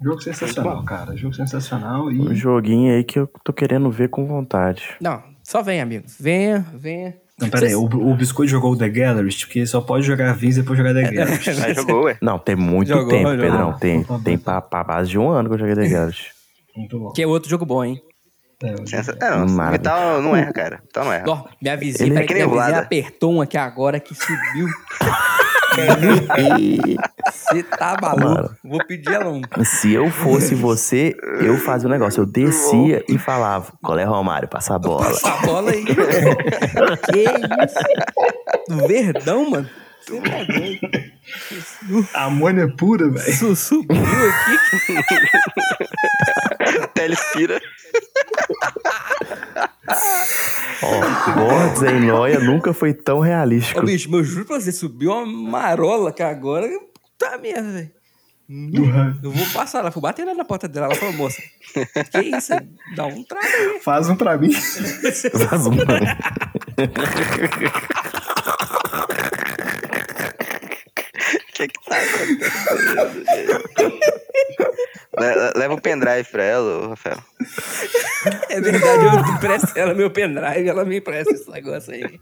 [0.02, 1.16] Jogo sensacional, cara.
[1.18, 4.96] Jogo sensacional Um e joguinho aí que eu tô querendo ver com vontade.
[5.02, 6.06] Não, só vem, amigo.
[6.20, 7.16] Venha, venha.
[7.40, 10.58] Não, pera aí, o, o Biscoito jogou o The Gallerist, porque só pode jogar vinhos
[10.58, 11.48] e depois jogar The Gallerist.
[11.60, 12.18] Mas jogou, ué.
[12.22, 13.46] Não, tem muito Jogou, tempo, jogou.
[13.46, 13.74] Pedrão.
[13.78, 16.24] Tem, Tá tem pra, pra base de um ano que eu joguei The Garage.
[16.76, 17.12] Muito bom.
[17.12, 18.02] Que é outro jogo bom, hein?
[18.64, 19.16] É, eu- Sensa...
[19.22, 19.78] É, não, Maravilha.
[19.78, 20.80] Vital não erra, cara.
[20.84, 21.26] Vital não erra.
[21.28, 24.16] Ó, minha vizinha, Ele- peraí, É que minha nem vizinha apertou um aqui agora que
[24.16, 24.68] subiu.
[27.30, 28.56] Você tá maluco?
[28.64, 29.42] Vou pedir ela um.
[29.64, 32.22] se eu fosse você, eu fazia um negócio.
[32.22, 34.48] Eu descia e falava: Qual é, Romário?
[34.48, 35.08] Passa a bola.
[35.10, 35.84] Essa bola aí.
[35.86, 35.96] que
[37.24, 38.68] isso?
[38.68, 39.70] Do Verdão, mano.
[40.02, 42.08] Você tá doido.
[42.14, 43.34] Amônia pura, velho.
[43.36, 44.58] Su- Subiu aqui.
[46.94, 47.60] Telespira.
[50.84, 53.80] Ó, Gordes em Noia nunca foi tão realístico.
[53.80, 56.68] Ô, bicho, mas eu juro pra você, subiu uma marola que agora.
[57.18, 57.92] Puta merda, velho.
[59.22, 60.86] Eu vou passar lá, vou bater lá na porta dela.
[60.88, 61.42] Ela falou, moça,
[62.12, 62.54] que isso?
[62.96, 63.80] Dá um trago aí.
[63.82, 64.54] Faz um pra mim.
[64.54, 65.78] Faz um- O
[71.54, 74.18] que que tá acontecendo?
[75.20, 77.18] Le- Leva o pendrive pra ela, Rafael.
[78.50, 82.20] É verdade, eu empresto ela meu pendrive, ela me empresta esse negócio aí.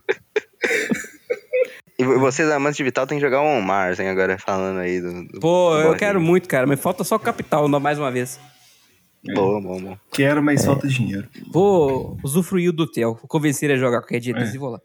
[1.98, 5.00] E vo- vocês, amantes de Vital, tem que jogar um Mars, hein, agora falando aí
[5.00, 5.24] do.
[5.28, 8.40] do Pô, do eu quero muito, cara, mas falta só capital não- mais uma vez.
[9.34, 9.98] Bom, bom, bom.
[10.12, 11.28] Quero, mas falta dinheiro.
[11.52, 14.80] Vou usufruir do Theo, vou convencer ele a jogar qualquer dia desse e vou lá.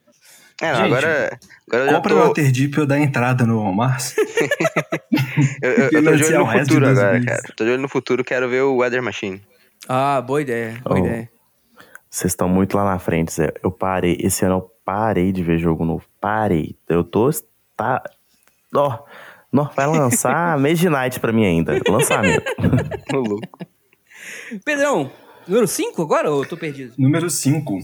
[0.63, 1.39] É, não, Gente, agora.
[1.69, 2.21] Agora eu já Compra tô.
[2.21, 4.15] o Waterdeep pra eu dar entrada no Mars.
[5.63, 7.43] Eu, eu, eu tô de olho no futuro agora, cara.
[7.57, 9.41] Tô de olho no futuro, quero ver o Weather Machine.
[9.89, 11.05] Ah, boa ideia, boa Oh.
[11.05, 11.29] ideia.
[12.09, 13.53] Vocês estão muito lá na frente, Zé.
[13.63, 14.17] Eu parei.
[14.21, 16.05] Esse ano eu parei de ver jogo novo.
[16.21, 16.77] Parei.
[16.89, 17.31] Eu tô.
[17.77, 18.03] Tá.
[18.75, 18.99] Ó.
[19.53, 21.81] Nó, vai lançar Mage Night pra mim ainda.
[21.89, 22.45] Lançamento.
[23.15, 23.49] Ô, louco.
[24.65, 25.11] Pedrão,
[25.47, 26.93] número 5 agora ou eu tô perdido?
[26.99, 27.79] Número 5.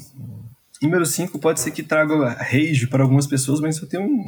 [0.83, 4.24] Número 5 pode ser que traga rage para algumas pessoas, mas eu tenho um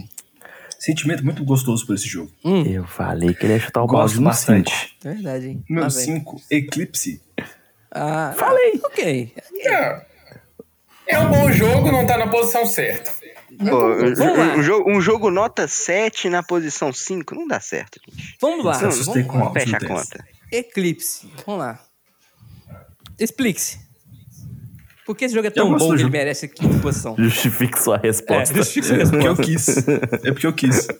[0.79, 2.31] sentimento muito gostoso por esse jogo.
[2.66, 4.70] Eu falei que ele ia chutar o Gosto balde no bastante.
[4.70, 5.14] 5.
[5.14, 5.64] Verdade, hein?
[5.68, 6.05] Número Lá vem.
[6.05, 7.22] 5, Eclipse.
[7.91, 8.81] Ah, Falei.
[8.85, 9.35] Ok.
[9.57, 10.07] É.
[11.07, 13.11] É um bom jogo, não tá na posição certa.
[13.59, 14.57] Pô, um, vamos lá.
[14.57, 18.37] um jogo, um jogo nota 7 na posição 5 não dá certo, gente.
[18.41, 18.72] Vamos lá.
[18.72, 20.24] Assustei Vamos altos Fecha a conta.
[20.53, 21.29] Eclipse.
[21.47, 21.81] Vamos lá.
[23.18, 23.88] Explique-se.
[25.09, 27.17] Por que esse jogo é Eu tão bom do que ele merece a quinta posição?
[27.19, 28.55] Justifique sua É, resposta.
[28.55, 29.43] justifica a É porque eu resposta.
[29.43, 29.79] quis.
[30.27, 30.87] É porque eu quis.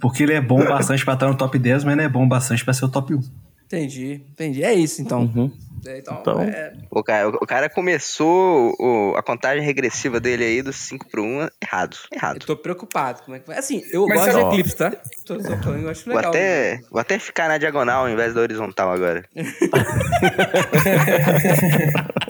[0.00, 2.62] Porque ele é bom bastante pra estar no top 10, mas não é bom bastante
[2.64, 3.20] pra ser o top 1.
[3.66, 4.62] Entendi, entendi.
[4.62, 5.22] É isso, então.
[5.22, 5.50] Uhum.
[5.86, 10.60] É, então, Então- é- O cara, o cara começou o- a contagem regressiva dele aí
[10.62, 11.96] dos 5 pro 1 errado.
[12.12, 12.44] eu Errado.
[12.44, 13.22] tô preocupado.
[13.22, 13.56] Como é que vai?
[13.58, 14.92] Assim, eu Mas gosto de Eclipse, tá?
[15.24, 15.34] Tô,
[15.74, 16.30] eu acho Vou legal.
[16.30, 19.24] até, vou até ficar na diagonal ao invés da horizontal agora.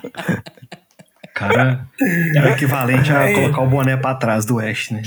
[1.35, 1.87] Cara,
[2.35, 5.03] é o equivalente a colocar o boné pra trás do Ash, né?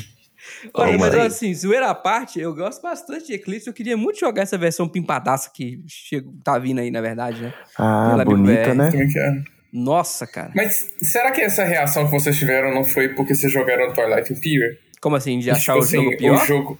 [0.74, 1.22] Olha, Isso mas aí.
[1.28, 3.68] assim, zoeira à parte, eu gosto bastante de Eclipse.
[3.68, 7.54] Eu queria muito jogar essa versão pimpadaça que chega, tá vindo aí, na verdade, né?
[7.78, 8.76] Ah, Pela bonita, BBR.
[8.78, 8.92] né?
[8.94, 9.44] É é?
[9.72, 10.52] Nossa, cara.
[10.56, 14.76] Mas será que essa reação que vocês tiveram não foi porque vocês jogaram Twilight Imperium?
[15.02, 16.44] Como assim, de achar Tipo o jogo assim, pior?
[16.44, 16.80] O jogo...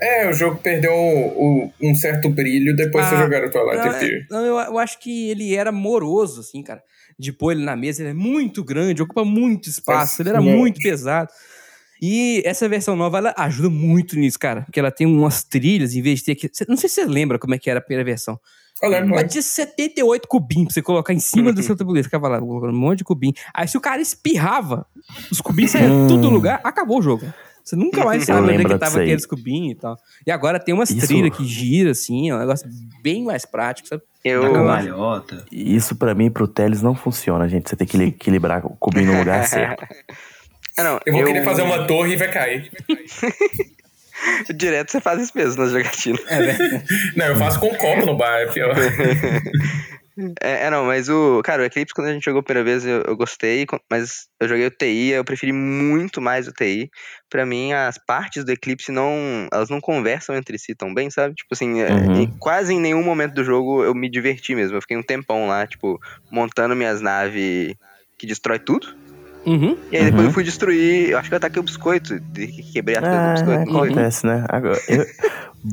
[0.00, 3.88] É, o jogo perdeu o- o- um certo brilho depois que Ah, vocês jogaram Twilight
[3.88, 4.24] é- Imperium.
[4.30, 6.80] não, eu, eu acho que ele era moroso, assim, cara.
[7.18, 10.80] De pôr ele na mesa, ele é muito grande, ocupa muito espaço, ele era muito
[10.80, 11.28] pesado.
[12.00, 14.62] E essa versão nova, ela ajuda muito nisso, cara.
[14.62, 16.48] Porque ela tem umas trilhas, em vez de ter que.
[16.68, 18.38] Não sei se você lembra como é que era a primeira versão.
[18.80, 22.04] Eu lembro, Mas tinha 78 cubinhos pra você colocar em cima do seu tabuleiro.
[22.04, 23.34] Ficava lá, um monte de cubinho.
[23.52, 24.86] Aí se o cara espirrava,
[25.30, 27.26] os cubinhos saíam tudo do lugar, acabou o jogo.
[27.68, 29.94] Você nunca mais sabe onde é que tava aqueles cubinhos e tal.
[30.26, 32.66] E agora tem umas Isso- trilhas que gira, assim, é um negócio
[33.02, 34.00] bem mais prático, sabe?
[34.24, 35.44] Eu, cambalhota.
[35.52, 37.68] Isso pra mim, pro Teles, não funciona, gente.
[37.68, 39.84] Você tem que equilibrar o cubinho no lugar certo.
[40.78, 42.70] Ah, não, Eu vou querer fazer uma torre e vai cair.
[44.56, 46.20] Direto você faz isso mesmo nas jogatinas.
[47.14, 48.74] Não, eu faço com copo no bar, é pior.
[50.42, 51.40] É, é, não, mas o.
[51.44, 54.48] Cara, o Eclipse, quando a gente jogou a primeira vez, eu, eu gostei, mas eu
[54.48, 56.90] joguei o TI, eu preferi muito mais o TI.
[57.30, 59.14] Pra mim, as partes do Eclipse não.
[59.52, 61.34] Elas não conversam entre si tão bem, sabe?
[61.34, 62.22] Tipo assim, é, Uhum.
[62.22, 64.76] em- quase em nenhum momento do jogo eu me diverti mesmo.
[64.76, 66.00] Eu fiquei um tempão lá, tipo,
[66.30, 67.74] montando minhas naves
[68.18, 68.97] que destrói tudo.
[69.48, 69.76] Uhum.
[69.90, 70.28] E aí depois Uhum.
[70.28, 71.10] eu fui destruir.
[71.10, 72.18] Eu acho que eu ataquei o biscoito.
[72.20, 73.64] de- Quebrei a do Ah, biscoito.
[73.66, 73.88] não foi?
[73.90, 74.44] acontece, né?
[74.48, 75.06] Agora, eu-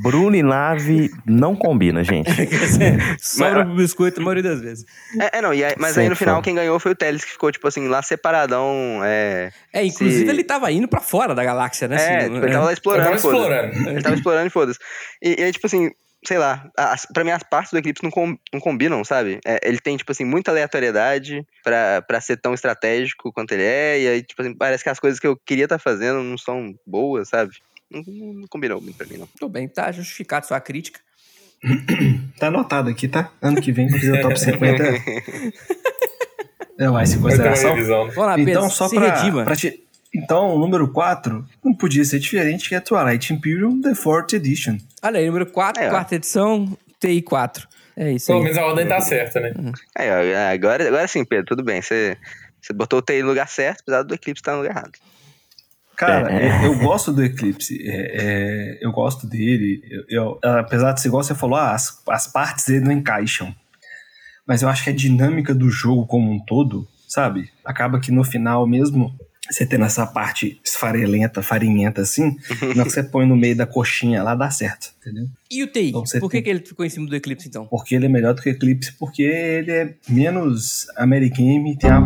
[0.02, 2.28] Bruno e Nave não combina, gente.
[3.22, 4.86] Sobra pro biscoito a maioria das vezes.
[5.20, 6.44] É, é, não, e aí- mas aí no Sempre final foi.
[6.44, 9.02] quem ganhou foi o Teles, que ficou, tipo assim, lá separadão.
[9.04, 11.96] É, É, inclusive Se- ele tava indo pra fora da galáxia, né?
[11.96, 13.06] é assim, tipo, ele tava lá Eu explorando.
[13.10, 13.42] tava foda-se.
[13.44, 13.90] explorando.
[13.90, 14.80] Ele tava explorando e foda-se.
[15.22, 15.92] E, e aí, tipo assim,
[16.26, 19.40] sei lá, as, pra mim as partes do Eclipse não, com- não combinam, sabe?
[19.46, 24.02] É, ele tem, tipo assim, muita aleatoriedade pra, pra ser tão estratégico quanto ele é,
[24.02, 26.74] e aí, tipo assim, parece que as coisas que eu queria estar fazendo não são
[26.86, 27.52] boas, sabe?
[27.92, 29.28] Não, não- não combinou muito pra mim, não.
[29.40, 31.00] Tudo bem, tá justificado sua crítica.
[32.38, 33.32] Tá anotado aqui, tá?
[33.42, 34.84] Ano que vem, fazer o top 50.
[36.78, 38.26] É, vai se Vai ter uma consideração.
[38.26, 39.46] lá, Pedro, Então, só se pra, redima.
[39.46, 39.82] pra te...
[40.14, 44.78] Então, o número 4 não podia ser diferente que é Twilight Imperium The Fourth Edition.
[45.06, 45.90] Olha aí, número 4, É, ó.
[45.92, 47.68] quarta edição, TI 4.
[47.98, 48.44] É isso Pelo aí.
[48.46, 49.54] menos a ordem tá certa, né?
[49.96, 51.82] Aí, ó, agora, agora sim, Pedro, tudo bem.
[51.82, 52.18] Você,
[52.62, 54.92] você botou o TI no lugar certo, apesar do Eclipse estar no lugar errado.
[55.96, 56.48] Cara, É.
[56.48, 57.78] é- eu gosto do Eclipse.
[57.88, 59.82] é- é, eu gosto dele.
[60.10, 63.56] Eu, eu- apesar de ser igual você falou, ah, as, as partes dele não encaixam.
[64.46, 67.50] Mas eu acho que a dinâmica do jogo como um todo, sabe?
[67.64, 69.16] Acaba que no final mesmo,
[69.50, 72.36] você tendo essa parte esfarelenta, farinhenta assim,
[72.76, 75.28] na que você põe no meio da coxinha lá, dá certo, entendeu?
[75.52, 75.90] E o TI?
[75.90, 77.66] Então Por que, tem- que ele ficou em cima do Eclipse, então?
[77.68, 82.02] Porque ele é melhor do que o Eclipse, porque ele é menos Amerigame, tem a...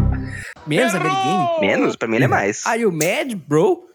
[0.68, 1.60] Menos Amerigame?
[1.62, 2.66] Menos, pra mim ele é mais.
[2.66, 3.88] Are you mad, bro?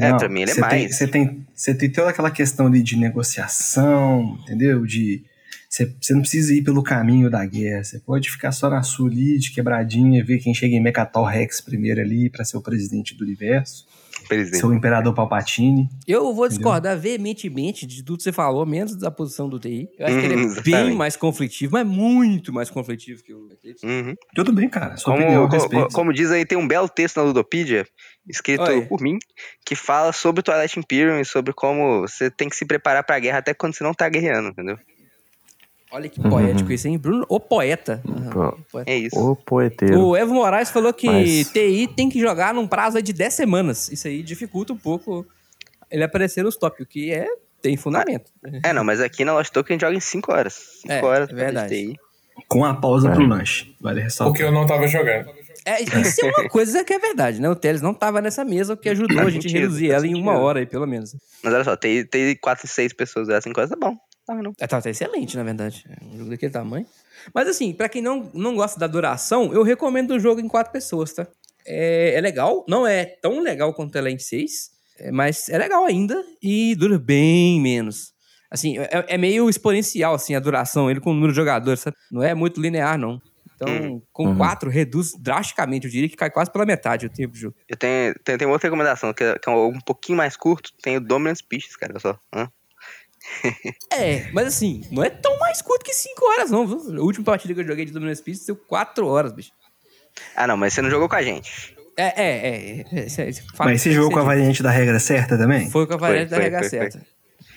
[0.00, 0.96] É, pra mim ele é mais.
[0.96, 4.84] você, tem, você tem toda aquela questão ali de negociação, entendeu?
[4.86, 5.22] De
[5.72, 9.08] você, você não precisa ir pelo caminho da guerra, você pode ficar só na sua
[9.08, 13.14] ali, de quebradinha, ver quem chega em Mechatol Rex primeiro ali pra ser o presidente
[13.16, 13.86] do universo,
[14.28, 14.60] Presidente.
[14.60, 15.88] ser o imperador Palpatine.
[16.06, 19.88] Eu vou discordar veementemente de tudo que você falou, menos da posição do TI.
[19.98, 23.48] Eu acho que ele é Hum, bem mais conflitivo, mas muito mais conflitivo que o
[23.50, 23.86] Eclipse.
[23.86, 24.14] Uhum.
[24.34, 25.86] Tudo bem, cara, sua opinião, Como, eu co- respeito.
[25.88, 27.86] co- como diz aí, tem um belo texto na Ludopedia,
[28.28, 28.86] escrito Olha.
[28.86, 29.18] por mim,
[29.64, 33.18] que fala sobre o Twilight Imperium e sobre como você tem que se preparar pra
[33.18, 34.76] guerra até quando você não tá guerreando, entendeu?
[35.92, 36.96] Olha que poético isso, hein?
[36.98, 38.02] Bruno, o poeta.
[38.32, 38.56] Pô.
[38.70, 38.90] poeta.
[38.90, 39.18] É isso.
[39.18, 40.00] Ô, poeteiro.
[40.00, 43.90] O Evo Moraes falou que Mas- TI tem que jogar num prazo de 10 semanas.
[43.92, 45.26] Isso aí dificulta um pouco
[45.90, 47.26] ele aparecer nos top, o que é
[47.60, 48.32] tem fundamento.
[48.64, 50.54] É, não, mas aqui na Lost Token a gente joga em 5 horas.
[50.80, 51.68] 5 É, horas é verdade.
[51.68, 51.96] TI.
[52.48, 53.14] Com a pausa É.
[53.14, 53.76] pro lanche.
[53.80, 54.32] Vale ressaltar.
[54.32, 55.28] Porque eu não tava jogando.
[55.66, 57.48] É, isso é uma coisa que é verdade, né?
[57.48, 60.14] O Teles não tava nessa mesa, o que ajudou a gente a reduzir ela em
[60.14, 61.14] uma hora aí, pelo menos.
[61.44, 63.96] Mas olha só, ter, ter 4, 6 pessoas dessa em coisa tá bom.
[64.36, 64.52] Tá, não.
[64.58, 65.84] É, tá, tá excelente, na verdade.
[65.88, 66.86] É um jogo daquele tamanho.
[67.34, 70.72] Mas assim, pra quem não, não gosta da duração, eu recomendo o jogo em quatro
[70.72, 71.26] pessoas, tá?
[71.66, 75.56] É, é legal, não é tão legal quanto ela é em seis, é, mas é
[75.56, 78.12] legal ainda e dura bem menos.
[78.50, 81.96] Assim, é, é meio exponencial, assim, a duração, ele com o número de jogadores, sabe?
[82.10, 83.20] Não é muito linear, não.
[83.54, 84.36] Então, com Uhum.
[84.36, 85.86] quatro, reduz drasticamente.
[85.86, 87.54] Eu diria que cai quase pela metade o tempo de jogo.
[87.68, 90.70] Eu tenho, tenho, tenho outra recomendação, que é, que é um pouquinho mais curto.
[90.82, 92.18] Tem o Dominance Species, cara, olha só.
[92.34, 92.48] Hã?
[93.90, 96.66] É, mas assim, não é tão mais curto que 5 horas, não.
[96.66, 97.00] Viu?
[97.00, 99.50] A última partida que eu joguei de Dominance Peace deu 4 horas, bicho.
[100.36, 101.76] Ah, não, mas você não jogou com a gente.
[101.96, 102.84] É, é, é.
[103.00, 105.70] é, esse fato- Mas você jogou com a esse- variante da regra certa também?
[105.70, 106.78] Foi com a variante Foi, da foi, regra foi, foi.
[106.90, 107.06] certa.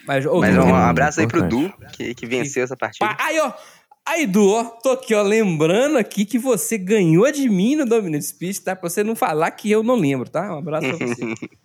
[0.08, 3.08] Mas, ô, Mas um lembra- abraço aí pro Du, que, que venceu essa partida.
[3.08, 3.52] Pa- Aí, ó.
[4.08, 8.28] Aí, Du, ó, tô aqui, ó, lembrando aqui que você ganhou de mim no Dominance
[8.28, 8.76] Speech, tá?
[8.76, 10.54] Pra você não falar que eu não lembro, tá?
[10.54, 11.16] Um abraço pra você.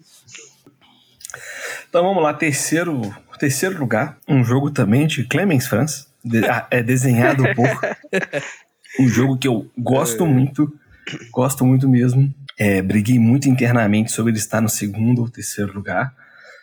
[1.91, 3.03] Então vamos lá, terceiro,
[3.39, 7.69] terceiro lugar, um jogo também de Clemens France, de- ah, é desenhado por
[9.01, 10.73] um jogo que eu gosto muito,
[11.33, 12.33] gosto muito mesmo.
[12.57, 16.15] É, briguei muito internamente sobre ele estar no segundo ou terceiro lugar,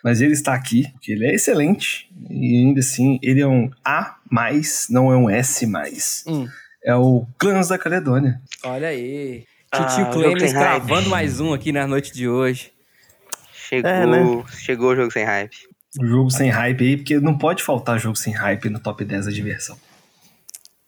[0.04, 4.16] mas ele está aqui, porque ele é excelente e ainda assim ele é um A+,
[4.90, 5.66] não é um S+.
[6.26, 6.48] Hum.
[6.86, 8.40] É o Clans da Caledônia.
[8.64, 9.44] Olha aí.
[9.72, 12.72] Ah, Titio jogo Clemens travando mais um aqui na noite de hoje.
[13.68, 14.44] Chegou, É, né?
[14.50, 15.56] chegou o jogo sem hype.
[16.02, 19.26] Um jogo sem hype aí, porque não pode faltar jogo sem hype no top 10
[19.26, 19.76] da diversão.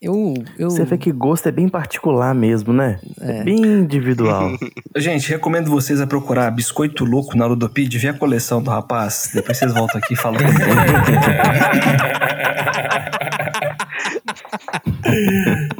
[0.02, 0.34] Eu.
[0.58, 0.70] eu...
[0.70, 3.02] Você vê que gosto é bem particular mesmo, né?
[3.20, 4.52] É, bem individual.
[4.96, 9.32] Gente, recomendo vocês a procurar Biscoito Louco na Ludopedia, ver a coleção do rapaz.
[9.34, 10.40] Depois vocês voltam aqui e falam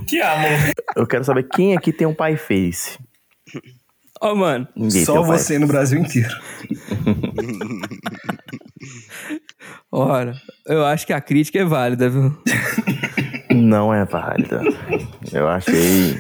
[0.06, 0.60] que amor.
[0.98, 2.98] Eu quero saber quem aqui tem um pai face.
[4.22, 4.68] Ó, mano.
[4.76, 6.36] Ninguém Só tem um pai você no Brasil inteiro.
[9.92, 10.36] Ora,
[10.68, 12.38] eu acho que a crítica é válida, viu?
[13.52, 14.62] Não é válida.
[15.32, 16.18] Eu achei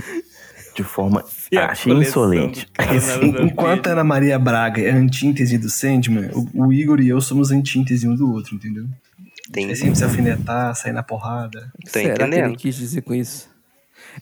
[0.75, 1.23] de forma.
[1.51, 2.67] E achei insolente.
[2.79, 3.43] Ludopedia?
[3.45, 7.21] Enquanto a Ana Maria Braga é a antítese do Sandman, o, o Igor e eu
[7.21, 8.85] somos antítese um do outro, entendeu?
[8.85, 9.75] É Entendi.
[9.75, 11.71] sempre se afinetar, sair na porrada.
[11.83, 12.57] Tô Será que ele entendendo.
[12.57, 13.49] quis dizer com isso?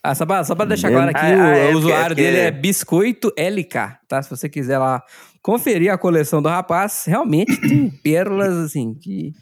[0.04, 2.38] Ah, só pra, só pra deixar claro aqui, Ah, o, é o usuário é dele
[2.38, 4.22] é Biscoito LK, tá?
[4.22, 5.02] Se você quiser lá
[5.42, 9.34] conferir a coleção do rapaz, realmente tem pérolas, assim, que...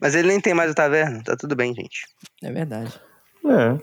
[0.00, 2.06] Mas ele nem tem mais o taverna, tá tudo bem, gente.
[2.42, 2.92] É verdade.
[3.46, 3.78] É.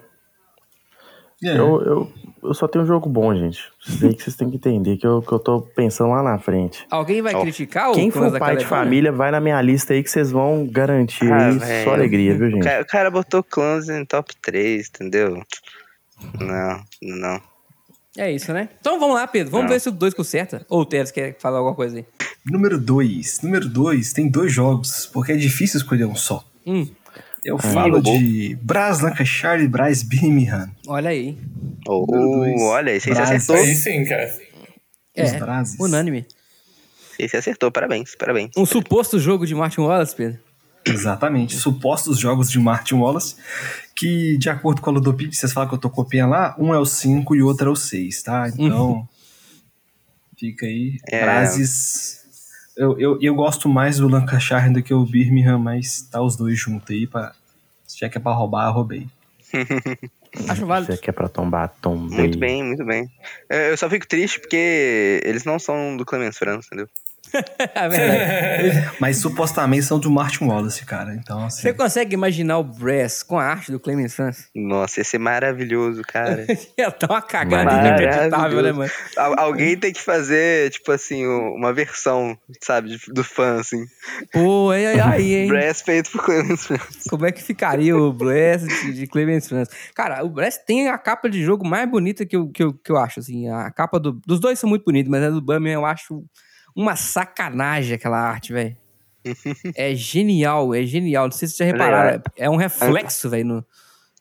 [1.44, 1.58] É.
[1.58, 2.12] Eu, eu,
[2.44, 3.60] eu só tenho um jogo bom, gente.
[3.86, 6.38] Isso daí que vocês têm que entender, que eu, que eu tô pensando lá na
[6.38, 6.86] frente.
[6.90, 10.02] Alguém vai Ó, criticar o Quem for pai de família, vai na minha lista aí
[10.02, 11.50] que vocês vão garantir Ah,
[11.84, 12.64] só alegria, viu, O gente?
[12.64, 15.42] cara, o cara botou clãs em top 3, entendeu?
[16.40, 17.40] Não, não.
[18.18, 18.70] É isso, né?
[18.80, 19.50] Então vamos lá, Pedro.
[19.50, 19.72] Vamos Não.
[19.74, 20.64] ver se o 2 conserta.
[20.70, 22.06] Ou o Teres quer falar alguma coisa aí.
[22.46, 23.42] Número 2.
[23.42, 26.42] Número 2 tem dois jogos, porque é difícil escolher um só.
[26.66, 26.88] Hum,
[27.44, 28.16] Eu falo roubou.
[28.18, 30.70] de Braz Lancashire e Braz Birmingham.
[30.86, 31.36] olha aí.
[31.86, 32.60] Oh, dois.
[32.62, 33.30] olha, aí você Brás.
[33.30, 33.56] acertou.
[33.56, 34.26] Aí sim, cara.
[35.18, 35.76] Os É, Brazes.
[35.78, 36.26] unânime.
[37.20, 38.50] Você acertou, parabéns, parabéns.
[38.56, 40.38] Um suposto jogo de Martin Wallace, Pedro.
[40.86, 41.56] Exatamente.
[41.56, 43.36] Supostos jogos de Martin Wallace,
[43.94, 46.78] que de acordo com a Ludopedia, vocês falam que eu tô copiando lá, um é
[46.78, 48.48] o 5 e o outro é o 6, tá?
[48.48, 49.08] Então,
[50.38, 50.98] fica aí.
[51.10, 51.22] É.
[51.22, 52.24] Frases.
[52.76, 56.58] Eu, eu, eu gosto mais do Lancashire do que o Birmingham, mas tá os dois
[56.58, 57.32] juntos aí, pra,
[57.98, 59.06] já que é pra roubar, eu roubei.
[60.48, 60.92] Acho válido.
[60.92, 62.18] Você quer pra tombar, tombei.
[62.18, 63.10] Muito bem, muito bem.
[63.48, 66.88] É, Eu só fico triste porque eles não são do Clemens França, entendeu?
[67.74, 68.96] é verdade.
[69.00, 71.14] Mas supostamente são do Martin Wallace, cara.
[71.14, 71.62] Então, assim.
[71.62, 74.46] Você consegue imaginar o Brass com a arte do Clemens France?
[74.54, 76.46] Nossa, esse é maravilhoso, cara.
[76.78, 78.90] Ia dar uma cagada inacreditável, né, mano?
[79.16, 83.84] Al- alguém tem que fazer, tipo assim, um- uma versão, sabe, do fã, assim.
[84.32, 85.48] Pô, aí, aí, aí, hein?
[85.48, 86.86] Brass feito por Clemens França.
[87.08, 89.70] Como é que ficaria o Brass de, de Clemens France?
[89.94, 92.90] Cara, o Brass tem a capa de jogo mais bonita que eu, que eu, que
[92.92, 93.48] eu acho, assim.
[93.48, 96.24] A capa do, dos dois são muito bonitos, mas a do Birmingham eu acho
[96.76, 98.76] uma sacanagem aquela arte, velho.
[99.74, 101.24] É genial, é genial.
[101.24, 102.22] Não sei se vocês já repararam.
[102.36, 103.66] É um reflexo, velho, no,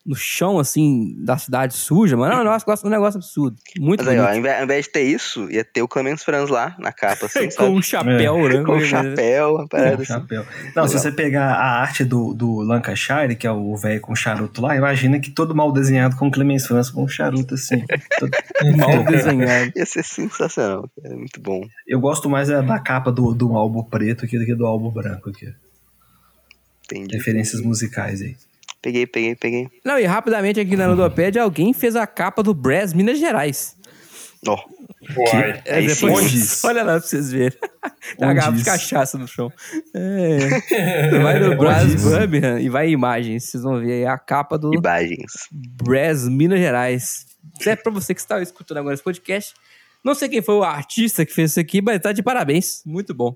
[0.06, 2.36] no chão, assim, da cidade suja, mano.
[2.36, 3.58] Não, nossa, gosto um negócio absurdo.
[3.80, 6.24] Muito Mas aí, ó, ao invés, ao invés de ter isso, ia ter o Clemens
[6.24, 7.70] Franz lá, na capa, assim, Com sabe?
[7.72, 8.64] um chapéu, né?
[8.64, 10.14] Com um chapéu, uma parada Com assim.
[10.14, 10.46] chapéu.
[10.76, 14.62] Não, se você pegar a arte do, do Lancashire, que é o velho com charuto
[14.62, 17.84] lá, imagina que todo mal desenhado com Clemens França com um charuto assim.
[18.20, 18.32] Todo-
[18.78, 19.72] Mal desenhado.
[19.76, 21.62] Ia ser sensacional, é muito bom.
[21.88, 24.92] Eu gosto mais é da capa do, do álbum preto aqui do que do álbum
[24.92, 25.52] branco aqui.
[26.86, 27.18] Entendi.
[27.18, 28.36] Referências musicais aí.
[28.86, 29.68] Peguei, peguei, peguei.
[29.84, 33.76] Não, e rapidamente aqui na Ludopédia, alguém fez a capa do Brass Minas Gerais.
[34.48, 34.56] Ó,
[35.18, 35.60] Uai.
[35.66, 37.58] É, Aí depois, olha lá pra vocês verem.
[38.16, 39.52] Tem uma garrafa de cachaça no chão.
[39.96, 41.18] É.
[41.20, 43.46] Vai no Brass Birmingham e vai em imagens.
[43.46, 45.32] Vocês vão ver aí a capa do imagens.
[45.52, 47.26] Brass Minas Gerais.
[47.60, 49.56] Isso é pra você que está escutando agora esse podcast.
[50.04, 52.84] Não sei quem foi o artista que fez isso aqui, mas tá de parabéns.
[52.86, 53.36] Muito bom.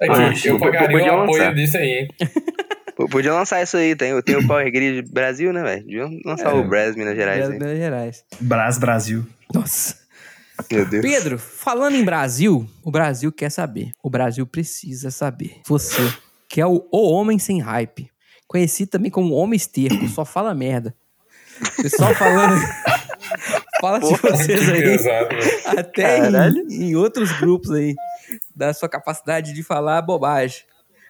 [0.00, 2.08] Aqui, Ah, eu pagaria o apoio disso aí, hein?
[2.96, 5.82] Pô, Podia lançar isso aí, tem, tem o Power Grid Brasil, né, velho?
[5.82, 7.58] Podia lançar o Brass Minas Gerais Brass aí.
[7.58, 8.24] Minas Gerais.
[8.40, 9.26] Brás Brasil.
[9.52, 9.96] Nossa.
[10.72, 11.02] Meu Deus.
[11.02, 13.90] Pedro, falando em Brasil, o Brasil quer saber.
[14.02, 15.60] O Brasil precisa saber.
[15.66, 16.02] Você,
[16.48, 18.10] que é o, o homem sem hype.
[18.48, 20.94] Conhecido também como homem esterco, só fala merda.
[21.82, 22.58] Pessoal falando.
[23.80, 24.82] fala de vocês aí.
[24.82, 25.28] pesado.
[25.66, 27.94] Até em, em outros grupos aí.
[28.54, 30.62] Da sua capacidade de falar bobagem.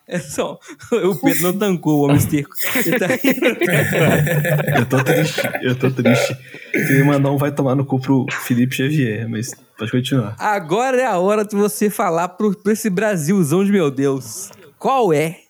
[0.08, 0.58] É só.
[0.92, 2.54] O Pedro não tancou o homem esterco.
[2.76, 3.06] Ele tá
[4.78, 6.36] Eu tô triste, eu tô triste.
[6.72, 10.36] Queria mandar um vai tomar no cu pro Felipe Xavier, mas pode continuar.
[10.38, 14.50] Agora é a hora de você falar pro, pra esse Brasilzão de meu Deus.
[14.78, 15.40] Qual é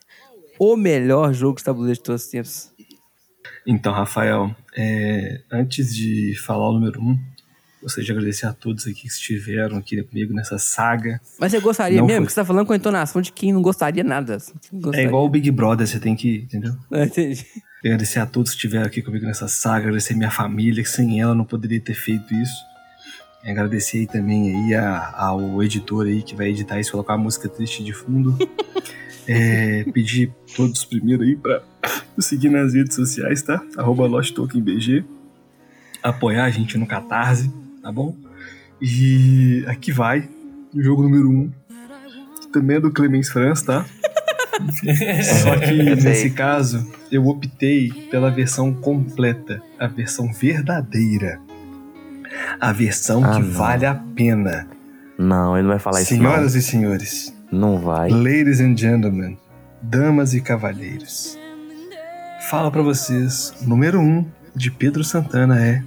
[0.59, 2.73] o melhor jogo de tabuleiro de todos os tempos?
[3.67, 7.19] Então, Rafael, é, antes de falar o número um,
[7.87, 11.21] gostaria de agradecer a todos aqui que estiveram aqui comigo nessa saga.
[11.39, 12.21] Mas você gostaria Não mesmo?
[12.23, 12.27] foi.
[12.27, 14.35] Que você tá falando com a entonação de quem não gostaria nada.
[14.37, 15.07] É gostaria?
[15.07, 16.75] igual o Big Brother, você tem que, entendeu?
[16.93, 17.47] Ah, entendi.
[17.85, 21.35] Agradecer a todos que estiveram aqui comigo nessa saga, agradecer minha família, que sem ela
[21.35, 22.55] não poderia ter feito isso.
[23.45, 27.19] E agradecer aí também aí a- ao editor aí que vai editar isso, colocar a
[27.19, 28.37] música triste de fundo.
[29.29, 31.61] É, pedir todos primeiro aí pra
[32.17, 33.61] nos seguir nas redes sociais, tá?
[33.77, 35.05] Arroba LostTokenBG.
[36.01, 37.51] Apoiar a gente no Catarse,
[37.87, 38.17] tá bom?
[38.83, 40.29] E aqui vai,
[40.75, 41.33] o jogo número 1.
[41.33, 41.53] Um,
[42.53, 43.85] também é do Clemens Franz, tá?
[45.23, 51.39] Só que nesse caso, eu optei pela versão completa, a versão verdadeira.
[52.61, 53.51] A versão Ah, que não.
[53.53, 54.67] vale a pena.
[55.17, 57.79] Não, ele não vai falar Senhoras isso e senhores, não.
[57.79, 58.11] Vai.
[58.11, 59.39] ladies and gentlemen,
[59.81, 61.39] damas e cavalheiros.
[62.51, 64.27] Fala pra vocês, o número 1 um
[64.57, 65.83] de Pedro Santana é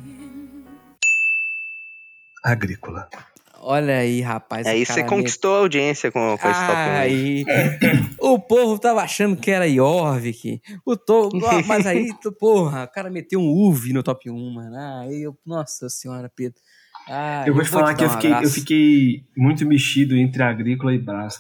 [2.43, 3.09] Agrícola.
[3.61, 4.65] Olha aí, rapaz.
[4.65, 6.93] Aí esse você conquistou a audiência com, com esse top 1.
[6.95, 7.45] Aí,
[8.17, 10.61] o povo tava achando que era Jorvik.
[10.85, 11.29] O to...
[11.67, 14.77] Mas aí, tu- porra, o cara meteu um UV no top 1, mano.
[15.01, 16.59] Aí eu, nossa senhora, Pedro.
[17.09, 21.03] Ah, eu vou te falar que eu fiquei, eu fiquei muito mexido entre Agrícola e
[21.03, 21.39] mas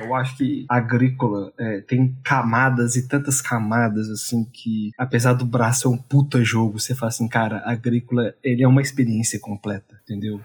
[0.00, 5.78] Eu acho que Agrícola é, tem camadas e tantas camadas, assim, que apesar do Brás
[5.78, 10.40] ser um puta jogo, você fala assim, cara, Agrícola, ele é uma experiência completa, entendeu?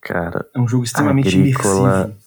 [0.00, 2.18] Cara, É um jogo extremamente Agrícola- imersivo.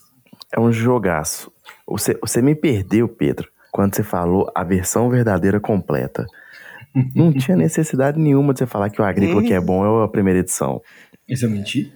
[0.53, 1.51] é um jogaço.
[1.87, 6.25] Você, você me perdeu, Pedro, quando você falou a versão verdadeira completa.
[7.13, 10.07] Não tinha necessidade nenhuma de você falar que o Agrícola que é bom é a
[10.07, 10.81] primeira edição.
[11.27, 11.91] Isso eu menti?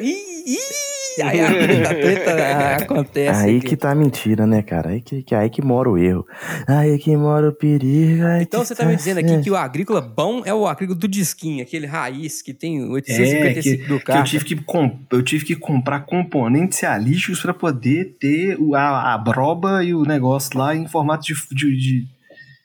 [0.00, 3.44] Ih, ih, aí a treta, a treta acontece.
[3.44, 3.66] aí aqui.
[3.68, 4.90] que tá a mentira, né, cara?
[4.90, 6.26] Aí que, que- aí que mora o erro.
[6.66, 8.24] Aí que mora o perigo.
[8.40, 11.06] Então que você tá me dizendo aqui que o agrícola bom é o agrícola do
[11.06, 14.18] disquinho, aquele raiz que tem É, 855 que, do que carro.
[14.20, 14.64] eu, tive que
[15.12, 20.58] eu tive que comprar componentes realísticos pra poder ter a, a broba e o negócio
[20.58, 22.06] lá em formato de, de, de,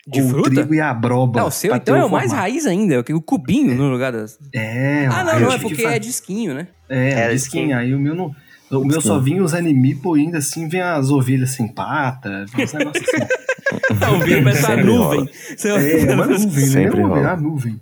[0.07, 0.49] De o fruta?
[0.49, 1.41] trigo e a broba.
[1.41, 4.39] Não, o seu então é o mais raiz ainda, o cubinho no lugar das.
[4.53, 6.67] É, Ah, não, não, é porque fa- é disquinho, né?
[6.89, 7.65] É, Era disquinho.
[7.67, 7.77] disquinho.
[7.77, 8.33] Aí o meu não.
[8.71, 12.73] O meu só vinha os animeeple ainda assim, vem as ovelhas sem pata, vem uns
[12.73, 13.27] negócios assim.
[13.99, 15.29] Tá ouvindo, parece uma nuvem.
[15.65, 16.67] É, uma nuvem, né?
[16.67, 17.19] Sempre nuvem, rola.
[17.33, 17.81] uma nuvem.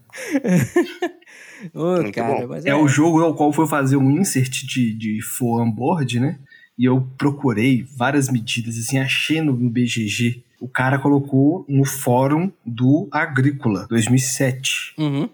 [1.74, 5.70] Ô, cara, mas É o jogo ao qual foi fazer um insert de, de foam
[5.72, 6.38] board, né?
[6.78, 10.44] E eu procurei várias medidas, assim, achei no BGG.
[10.60, 14.94] O cara colocou no fórum do Agrícola, 2007.
[14.98, 15.30] Uhum.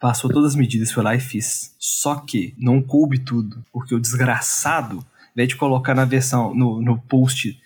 [0.00, 1.74] Passou todas as medidas, foi lá e fiz.
[1.78, 6.80] Só que não coube tudo, porque o desgraçado, ao invés de colocar na versão, no,
[6.80, 7.60] no post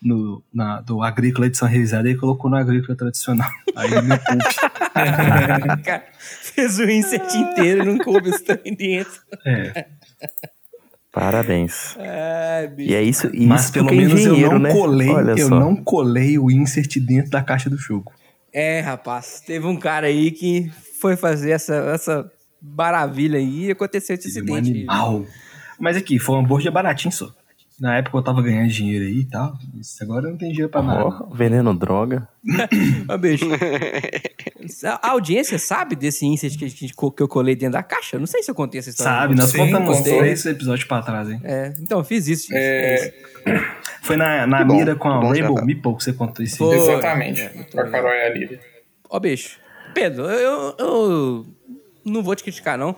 [0.00, 3.50] no, na, do Agrícola edição revisada, ele colocou no Agrícola tradicional.
[3.74, 4.60] Aí post.
[5.84, 9.20] Cara, fez o insert inteiro e não coube também dentro.
[9.44, 9.86] É,
[11.12, 11.96] Parabéns.
[12.76, 12.90] Bicho.
[12.90, 14.72] E é isso, e mas isso pelo é menos eu engenheiro, não né?
[14.72, 15.58] colei, Olha eu só.
[15.58, 18.12] não colei o insert dentro da caixa do jogo.
[18.52, 22.30] É, rapaz, teve um cara aí que foi fazer essa, essa
[22.60, 24.70] maravilha aí e aconteceu esse é um acidente.
[24.70, 25.24] animal.
[25.78, 27.32] Mas aqui, foi um hambúrguer baratinho só.
[27.80, 29.56] Na época eu tava ganhando dinheiro aí e tal.
[29.80, 31.04] Isso agora eu não tem dinheiro pra nada.
[31.04, 32.28] Ó, veneno droga.
[33.08, 33.44] Ó, bicho.
[35.00, 38.16] A audiência sabe desse insert que, co- que eu colei dentro da caixa?
[38.16, 39.12] Eu Não sei se eu contei essa história.
[39.12, 41.40] Sabe, nós Sim, contamos três episódios pra trás, hein?
[41.44, 42.48] É, então, eu fiz isso.
[42.48, 42.56] gente.
[42.58, 43.14] É,
[44.02, 45.64] Foi na, na Que bom, mira com a que Rainbow.
[45.64, 46.76] Meeple que você contou isso Foi.
[46.76, 47.40] exatamente.
[47.40, 47.92] É, muito com a bem.
[47.92, 48.60] Carol e a Lívia.
[49.08, 49.58] Ó, bicho.
[49.94, 51.46] Pedro, eu, eu
[52.04, 52.94] não vou te criticar, não.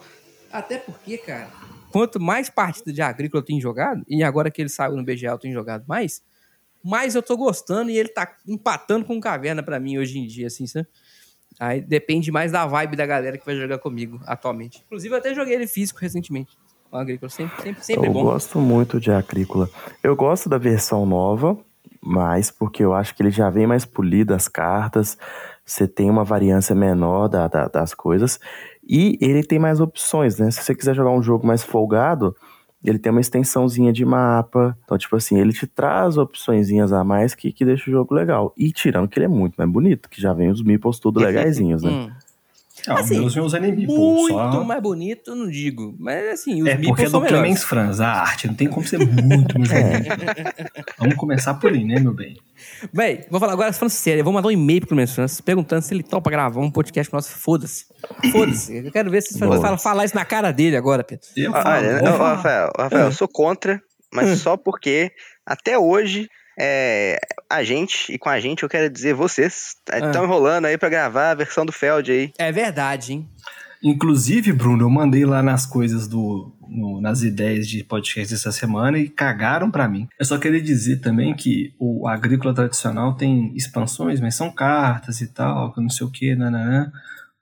[0.53, 1.49] Até porque, cara,
[1.91, 5.31] quanto mais partida de agrícola eu tenho jogado, e agora que ele saiu no BGA
[5.33, 6.23] eu tenho jogado mais,
[6.83, 10.47] mais eu tô gostando e ele tá empatando com caverna pra mim hoje em dia,
[10.47, 10.87] assim, sabe?
[11.59, 14.83] Aí depende mais da vibe da galera que vai jogar comigo atualmente.
[14.87, 16.57] Inclusive, eu até joguei ele físico recentemente.
[16.91, 18.23] O agrícola sempre, sempre, sempre eu bom.
[18.25, 19.69] gosto muito de Agrícola.
[20.03, 21.57] Eu gosto da versão nova,
[22.01, 25.19] mas porque eu acho que ele já vem mais polido as cartas,
[25.65, 28.41] você tem uma variância menor da, da- das coisas,
[28.91, 30.51] e ele tem mais opções, né?
[30.51, 32.35] Se você quiser jogar um jogo mais folgado,
[32.83, 34.77] ele tem uma extensãozinha de mapa.
[34.83, 38.53] Então, tipo assim, ele te traz opçõezinhas a mais que, que deixa o jogo legal.
[38.57, 41.85] E tirando que ele é muito mais bonito, que já vem os meeples tudo legaisinhos,
[41.85, 42.13] né?
[42.79, 42.83] Hum.
[42.87, 43.95] Não, Assim, meus meus anime, pô.
[44.21, 44.65] Muito Só...
[44.65, 45.95] mais bonito, não digo.
[45.99, 47.21] Mas assim, os É porque é do.
[47.21, 48.47] Clemens Franz, a arte.
[48.47, 50.93] Não tem como ser muito mais bonito.
[50.99, 52.37] Vamos começar por aí, né, meu bem?
[52.93, 54.21] Véi, vou falar agora falando sério.
[54.21, 57.13] Eu vou mandar um e-mail pro Clemens Francis perguntando se ele topa gravar um podcast
[57.13, 57.31] nosso.
[57.37, 57.87] Foda-se.
[58.33, 58.77] Foda-se.
[58.79, 59.77] Eu quero ver se você Boa.
[59.77, 61.27] falar, isso na cara dele agora, Pedro.
[61.37, 62.35] Eu Ah, Olha, não, falar.
[62.37, 63.81] Rafael, Rafael, eu sou contra,
[64.13, 65.11] mas só porque
[65.45, 66.29] até hoje
[66.63, 70.89] é, a gente, e com a gente eu quero dizer vocês, estão enrolando aí pra
[70.91, 72.33] gravar a versão do Feld aí.
[72.39, 73.29] É verdade, hein?
[73.83, 76.55] Inclusive, Bruno, eu mandei lá nas coisas do.
[76.69, 80.07] no- nas ideias de podcast essa semana e cagaram pra mim.
[80.19, 85.29] Eu só queria dizer também que o agrícola tradicional tem expansões, mas são cartas e
[85.29, 86.93] tal, que não sei o que, nananã.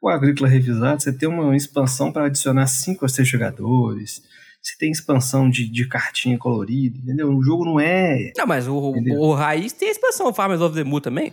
[0.00, 4.22] O agrícola revisado, você tem uma expansão para adicionar cinco ou seis jogadores.
[4.68, 7.30] Você tem expansão de, de cartinha colorida, entendeu?
[7.34, 8.32] O jogo não é.
[8.36, 9.18] Não, mas o, Entendeu?
[9.18, 11.32] o Raiz tem a expansão Farmers of the Moon também.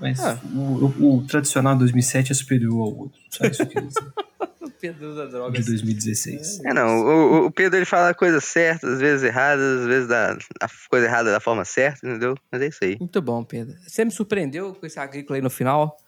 [0.00, 0.38] Mas Ah.
[0.54, 3.20] o, o- o tradicional 2007 é superior ao outro.
[3.30, 3.88] Só isso que eu.
[4.62, 5.58] O Pedro da droga.
[5.58, 6.60] de 2016.
[6.64, 10.38] É, não, o, o Pedro ele fala coisas certas, às vezes erradas, às vezes da,
[10.58, 12.34] a coisa errada da forma certa, entendeu?
[12.50, 12.96] Mas é isso aí.
[12.98, 13.76] Muito bom, Pedro.
[13.86, 15.98] Você me surpreendeu com esse agrícola aí no final.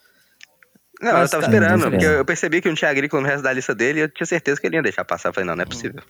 [1.03, 3.29] Não, Mas eu tava tá- esperando, tá porque eu percebi que não tinha agrícola no
[3.29, 5.31] resto da lista dele e eu tinha certeza que ele ia deixar passar.
[5.31, 6.01] Eu falei, não, não é possível.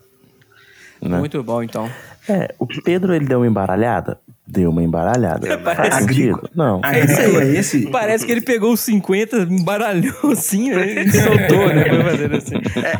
[1.00, 1.18] Né?
[1.18, 1.90] Muito bom, então.
[2.28, 4.20] É, o Pedro ele deu uma embaralhada?
[4.46, 5.58] Deu uma embaralhada.
[5.58, 6.48] Parece- sentido?
[6.54, 6.80] Não.
[6.84, 7.90] Agrícola é esse?
[7.90, 10.92] Parece que ele pegou os 50, embaralhou assim, né?
[11.02, 11.84] E soltou, né?
[11.88, 12.54] Foi fazendo assim.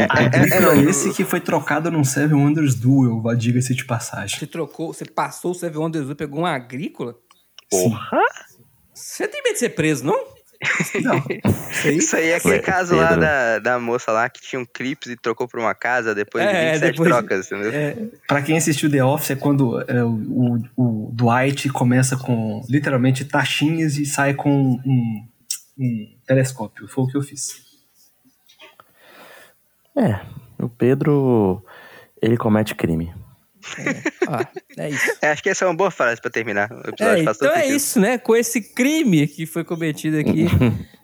[0.09, 4.37] Agrícola é, é não, esse que foi trocado num Seven Wonders Duel, diga-se de passagem.
[4.39, 7.15] Você trocou, você passou o Seven Wonders e pegou uma agrícola?
[7.71, 8.19] Porra!
[8.93, 10.19] Você tem medo de ser preso, não?
[11.03, 11.17] Não,
[11.71, 11.97] Isso aí?
[11.97, 13.21] Isso aí é aquele Ué, caso lá Pedro.
[13.23, 16.51] da, da moça lá que tinha um clips e trocou por uma casa depois de
[16.55, 17.73] É, 27 depois de- trocas, entendeu?
[17.73, 17.97] É,
[18.29, 23.25] pra quem assistiu The Office é quando é, o, o, o Dwight começa com literalmente
[23.25, 24.51] taxinhas e sai com
[24.87, 25.27] um,
[25.79, 26.87] um telescópio.
[26.89, 27.63] Foi o que eu fiz.
[29.97, 30.21] É,
[30.59, 31.65] o Pedro,
[32.21, 33.13] ele comete crime.
[34.29, 34.47] Ah,
[34.79, 35.17] é isso.
[35.21, 36.71] É, acho que essa é uma boa frase pra terminar.
[36.73, 37.77] O episódio É, faz todo então é sentido.
[37.77, 38.19] isso, né?
[38.19, 40.47] Com esse crime que foi cometido aqui.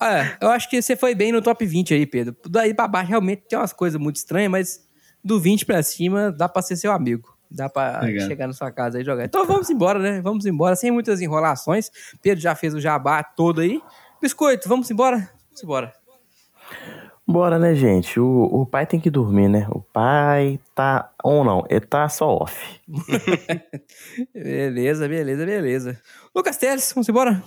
[0.00, 2.36] Ah, eu acho que você foi bem no top 20 aí, Pedro.
[2.48, 4.80] Daí pra baixo realmente tem umas coisas muito estranhas, mas
[5.24, 7.36] do 20 pra cima dá pra ser seu amigo.
[7.50, 8.28] Dá pra Obrigado.
[8.28, 9.24] chegar na sua casa e jogar.
[9.24, 10.20] Então vamos embora, né?
[10.20, 11.90] Vamos embora, sem muitas enrolações.
[12.22, 13.82] Pedro já fez o jabá todo aí.
[14.22, 15.16] Biscoito, vamos embora?
[15.48, 15.92] Vamos embora.
[17.30, 18.18] Bora, né, gente?
[18.18, 19.66] O, o pai tem que dormir, né?
[19.70, 21.10] O pai tá.
[21.22, 22.80] Ou não, ele tá só off.
[24.34, 26.00] Beleza, beleza, beleza.
[26.34, 27.42] Lucas Teles, vamos embora?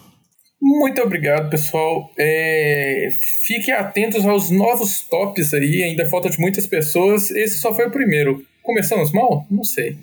[0.61, 2.11] Muito obrigado, pessoal.
[2.17, 3.09] É,
[3.47, 7.31] Fiquem atentos aos novos tops aí, ainda falta de muitas pessoas.
[7.31, 8.45] Esse só foi o primeiro.
[8.61, 9.45] Começamos mal?
[9.49, 9.97] Não sei.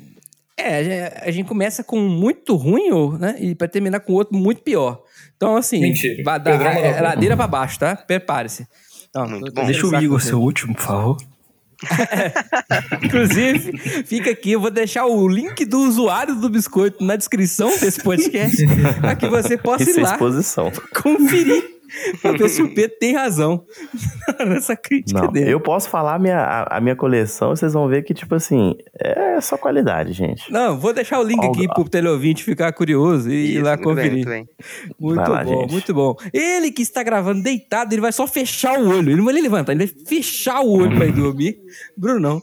[0.57, 3.37] É, a gente- a gente começa com muito ruim, ou, né?
[3.39, 5.01] E pra terminar com outro muito pior.
[5.37, 6.21] Então, assim, Mentira.
[6.25, 7.95] vai dar é, ladeira pra baixo, tá?
[7.95, 8.67] Prepare-se.
[9.27, 9.65] Muito bom.
[9.65, 11.17] Deixa o Igor ser o último, por favor.
[13.03, 18.03] Inclusive, fica aqui, eu vou deixar o link do usuário do biscoito na descrição desse
[18.03, 18.57] podcast,
[19.01, 20.73] para que você possa Isso ir é lá exposição.
[21.01, 21.78] conferir
[22.23, 23.65] pra ver se o Pedro tem razão
[24.47, 25.51] nessa crítica Não, dele.
[25.53, 28.75] eu posso falar a minha, a, a minha coleção, vocês vão ver que, tipo assim,
[29.01, 30.51] é só qualidade, gente.
[30.53, 33.77] Não, vou deixar o link aqui Algo- pro teleouvinte ficar curioso e ir Isso, lá
[33.77, 34.13] muito bem, conferir.
[34.15, 34.49] muito bem.
[35.01, 35.73] Muito Vai lá, bom, gente.
[35.73, 36.17] muito bom.
[36.33, 39.09] Ele que está gravando deitado, ele vai só fechar o olho.
[39.11, 41.59] Ele não vai nem levantar, ele vai fechar o olho pra ir dormir.
[41.97, 42.43] Brunão.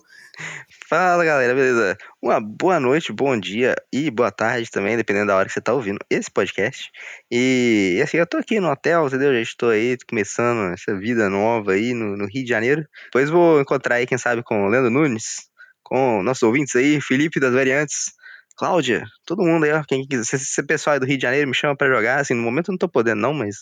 [0.98, 1.98] Fala galera, beleza?
[2.22, 5.74] Uma boa noite, bom dia e boa tarde também, dependendo da hora que você tá
[5.74, 6.90] ouvindo esse podcast.
[7.30, 9.34] E assim, eu tô aqui no hotel, entendeu?
[9.34, 12.88] Já estou aí começando essa vida nova aí no, no Rio de Janeiro.
[13.08, 15.50] Depois vou encontrar aí, quem sabe, com o Leandro Nunes,
[15.84, 18.14] com nossos ouvintes aí, Felipe das Variantes,
[18.58, 21.48] Cláudia, todo mundo aí, ó, quem quiser, se esse pessoal aí do Rio de Janeiro
[21.48, 23.58] me chama pra jogar, assim, no momento eu não tô podendo não, mas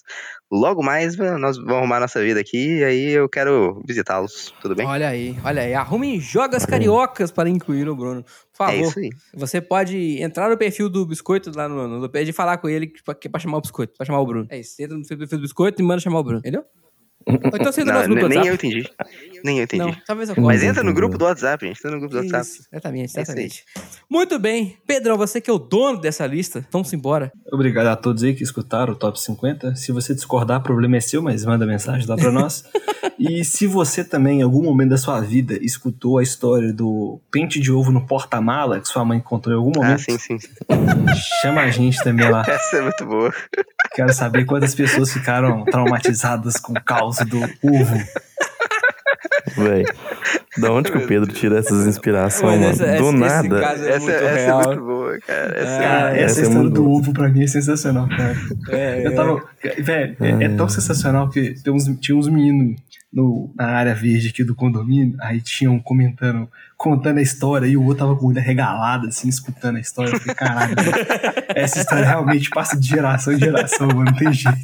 [0.51, 4.85] logo mais nós vamos arrumar nossa vida aqui e aí eu quero visitá-los, tudo bem?
[4.85, 5.73] Olha aí, olha aí.
[5.73, 8.23] Arrumem jogas cariocas para incluir o Bruno.
[8.55, 8.81] Por É favor.
[8.87, 9.09] isso aí.
[9.33, 13.01] Você pode entrar no perfil do Biscoito lá no, no, e falar com ele que,
[13.15, 14.45] que é pra chamar o Biscoito, pra chamar o Bruno.
[14.49, 14.75] É isso.
[14.75, 16.63] Você entra no perfil do Biscoito e manda chamar o Bruno, entendeu?
[17.25, 18.67] Ou então você entra Não, grupo do nem eu WhatsApp.
[18.67, 18.89] entendi.
[19.43, 19.83] Nem eu entendi.
[19.83, 21.77] Não, talvez eu Mas entra no grupo do WhatsApp, gente.
[21.79, 22.45] Entra no grupo do WhatsApp.
[22.45, 23.63] Isso, exatamente, É exatamente.
[24.09, 24.77] Muito bem.
[24.87, 27.31] Pedrão, você que é o dono dessa lista, vamos embora.
[27.51, 29.75] Obrigado a todos aí que escutaram o Top 50.
[29.75, 32.63] Se você discordar, o problema é seu, mas manda mensagem lá pra nós.
[33.19, 37.59] e se você também, em algum momento da sua vida, escutou a história do pente
[37.59, 40.39] de ovo no porta-mala que sua mãe encontrou em algum Ah, momento, sim, sim.
[40.39, 40.49] sim.
[41.41, 42.43] chama a gente também lá.
[42.47, 43.33] Essa é muito boa.
[43.93, 47.97] Quero saber quantas pessoas ficaram traumatizadas com o caos do ovo.
[49.57, 49.83] Véi,
[50.57, 52.71] da onde que o Pedro tira essas inspirações, mano?
[52.71, 53.17] essa- Do esse- esse
[53.49, 53.59] nada.
[53.61, 54.63] caso é essa muito essa é real.
[54.67, 55.57] muito boa, cara.
[55.57, 56.97] Essa Ah, Cara, essa essa é história muito do boa.
[56.99, 58.35] ovo pra mim é sensacional, cara.
[58.69, 59.43] É, Eu tava.
[59.79, 62.79] Velho, é, é tão sensacional que tem uns, tinha uns meninos
[63.11, 67.83] no, na área verde aqui do condomínio, aí tinham comentando, contando a história, e o
[67.83, 70.11] outro tava com o olho regalado, assim, escutando a história.
[70.13, 70.75] Eu falei, caralho,
[71.55, 74.57] essa história realmente passa de geração em geração, mano, não tem jeito.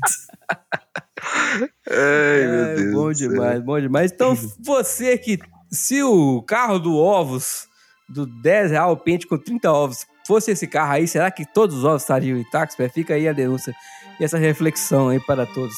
[1.89, 2.93] Ai, meu É, Deus.
[2.93, 4.11] bom demais, bom demais.
[4.11, 5.37] Então, você que.
[5.71, 7.67] Se o carro do ovos,
[8.07, 11.83] do 10 real pente com 30 ovos, fosse esse carro aí, será que todos os
[11.85, 12.75] ovos estariam intactos?
[12.91, 13.71] Fica aí a denúncia
[14.19, 15.75] e essa reflexão aí para todos.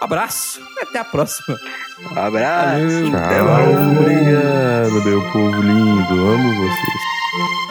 [0.00, 1.58] Um abraço e até a próxima.
[2.12, 2.78] Um abraço.
[2.78, 3.16] Valeu.
[3.16, 3.98] Até Tchau, mais.
[3.98, 6.12] obrigado, meu povo lindo.
[6.28, 7.69] Amo vocês.